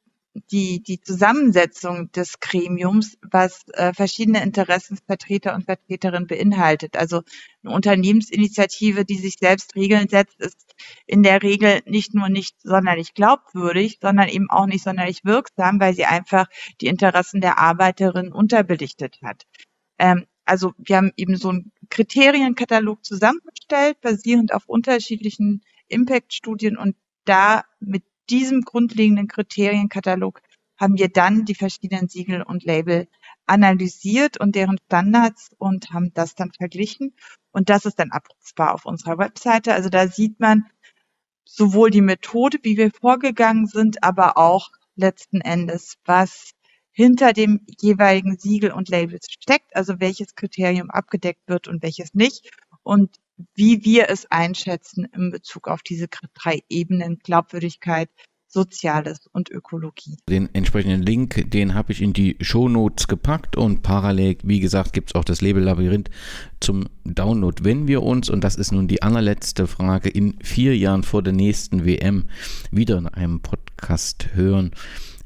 [0.51, 6.97] die, die Zusammensetzung des Gremiums, was äh, verschiedene Interessensvertreter und Vertreterinnen beinhaltet.
[6.97, 7.23] Also
[7.63, 10.72] eine Unternehmensinitiative, die sich selbst Regeln setzt, ist
[11.07, 15.95] in der Regel nicht nur nicht sonderlich glaubwürdig, sondern eben auch nicht sonderlich wirksam, weil
[15.95, 16.47] sie einfach
[16.81, 19.47] die Interessen der Arbeiterinnen unterbelichtet hat.
[19.99, 27.65] Ähm, also wir haben eben so einen Kriterienkatalog zusammengestellt, basierend auf unterschiedlichen Impact-Studien und da
[27.81, 30.41] mit diesem grundlegenden Kriterienkatalog
[30.79, 33.07] haben wir dann die verschiedenen Siegel und Label
[33.47, 37.15] analysiert und deren Standards und haben das dann verglichen.
[37.53, 39.75] Und das ist dann abrufbar auf unserer Webseite.
[39.75, 40.67] Also da sieht man
[41.45, 46.53] sowohl die Methode, wie wir vorgegangen sind, aber auch letzten Endes, was
[46.91, 52.51] hinter dem jeweiligen Siegel und Label steckt, also welches Kriterium abgedeckt wird und welches nicht
[52.83, 53.17] und
[53.55, 58.11] wie wir es einschätzen in Bezug auf diese drei Ebenen Glaubwürdigkeit,
[58.53, 60.19] Soziales und Ökologie.
[60.29, 65.11] Den entsprechenden Link, den habe ich in die Shownotes gepackt und parallel, wie gesagt, gibt
[65.11, 66.11] es auch das Label-Labyrinth
[66.61, 67.65] zum Download.
[67.65, 71.33] Wenn wir uns, und das ist nun die allerletzte Frage, in vier Jahren vor der
[71.33, 72.27] nächsten WM
[72.71, 74.73] wieder in einem Podcast hören,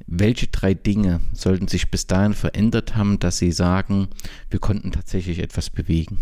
[0.07, 4.07] welche drei Dinge sollten sich bis dahin verändert haben, dass Sie sagen,
[4.51, 6.19] wir konnten tatsächlich etwas bewegen?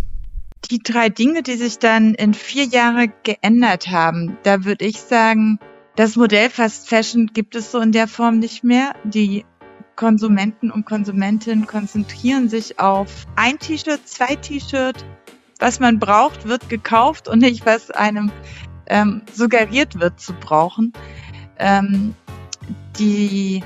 [0.70, 5.58] die drei Dinge, die sich dann in vier Jahre geändert haben, da würde ich sagen,
[5.96, 8.94] das Modell Fast Fashion gibt es so in der Form nicht mehr.
[9.04, 9.44] Die
[9.96, 15.04] Konsumenten und Konsumentinnen konzentrieren sich auf ein T-Shirt, zwei T-Shirt.
[15.60, 18.32] Was man braucht, wird gekauft und nicht, was einem
[18.86, 20.92] ähm, suggeriert wird zu brauchen.
[21.58, 22.14] Ähm,
[22.98, 23.62] die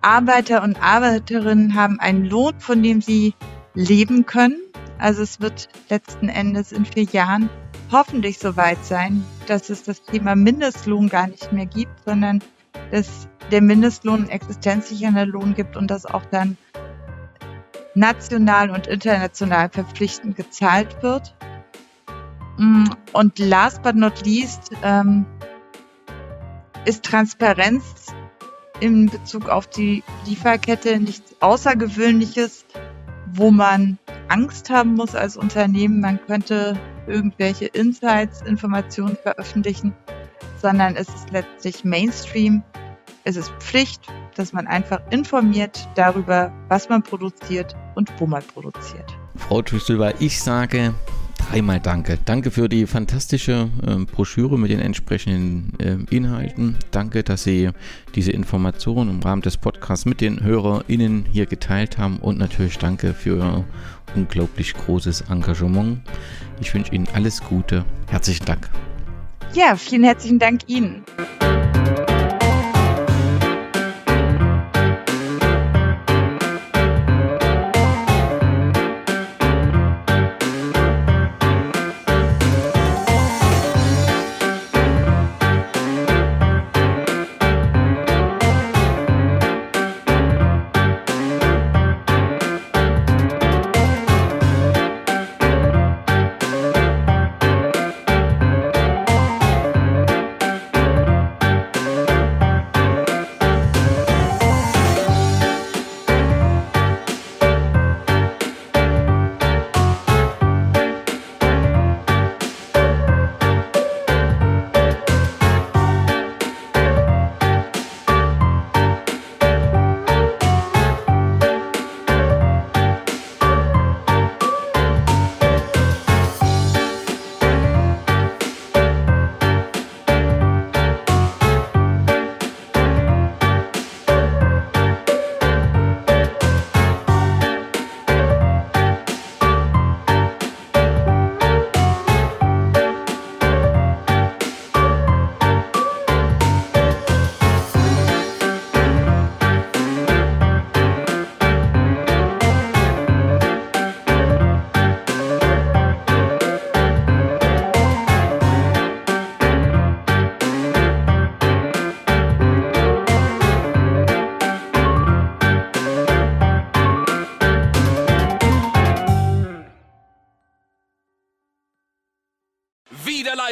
[0.00, 3.34] Arbeiter und Arbeiterinnen haben einen Lohn, von dem sie
[3.74, 4.60] leben können.
[4.98, 7.50] Also es wird letzten Endes in vier Jahren
[7.90, 12.42] hoffentlich soweit sein, dass es das Thema Mindestlohn gar nicht mehr gibt, sondern
[12.90, 16.56] dass der Mindestlohn ein existenzsichernder Lohn gibt und das auch dann
[17.94, 21.34] national und international verpflichtend gezahlt wird.
[22.58, 25.26] Mm, und last but not least ähm,
[26.84, 28.06] ist Transparenz
[28.80, 32.64] in Bezug auf die Lieferkette nichts Außergewöhnliches,
[33.32, 39.94] wo man Angst haben muss als Unternehmen, man könnte irgendwelche Insights, Informationen veröffentlichen,
[40.60, 42.62] sondern es ist letztlich Mainstream.
[43.24, 44.02] Es ist Pflicht,
[44.34, 49.16] dass man einfach informiert darüber, was man produziert und wo man produziert.
[49.36, 50.94] Frau Tüsselber, ich sage
[51.50, 52.18] dreimal Danke.
[52.24, 56.76] Danke für die fantastische äh, Broschüre mit den entsprechenden äh, Inhalten.
[56.90, 57.70] Danke, dass Sie
[58.14, 62.18] diese Informationen im Rahmen des Podcasts mit den HörerInnen hier geteilt haben.
[62.18, 63.64] Und natürlich danke für Ihr
[64.14, 66.00] unglaublich großes Engagement.
[66.60, 67.84] Ich wünsche Ihnen alles Gute.
[68.08, 68.68] Herzlichen Dank.
[69.54, 71.04] Ja, vielen herzlichen Dank Ihnen.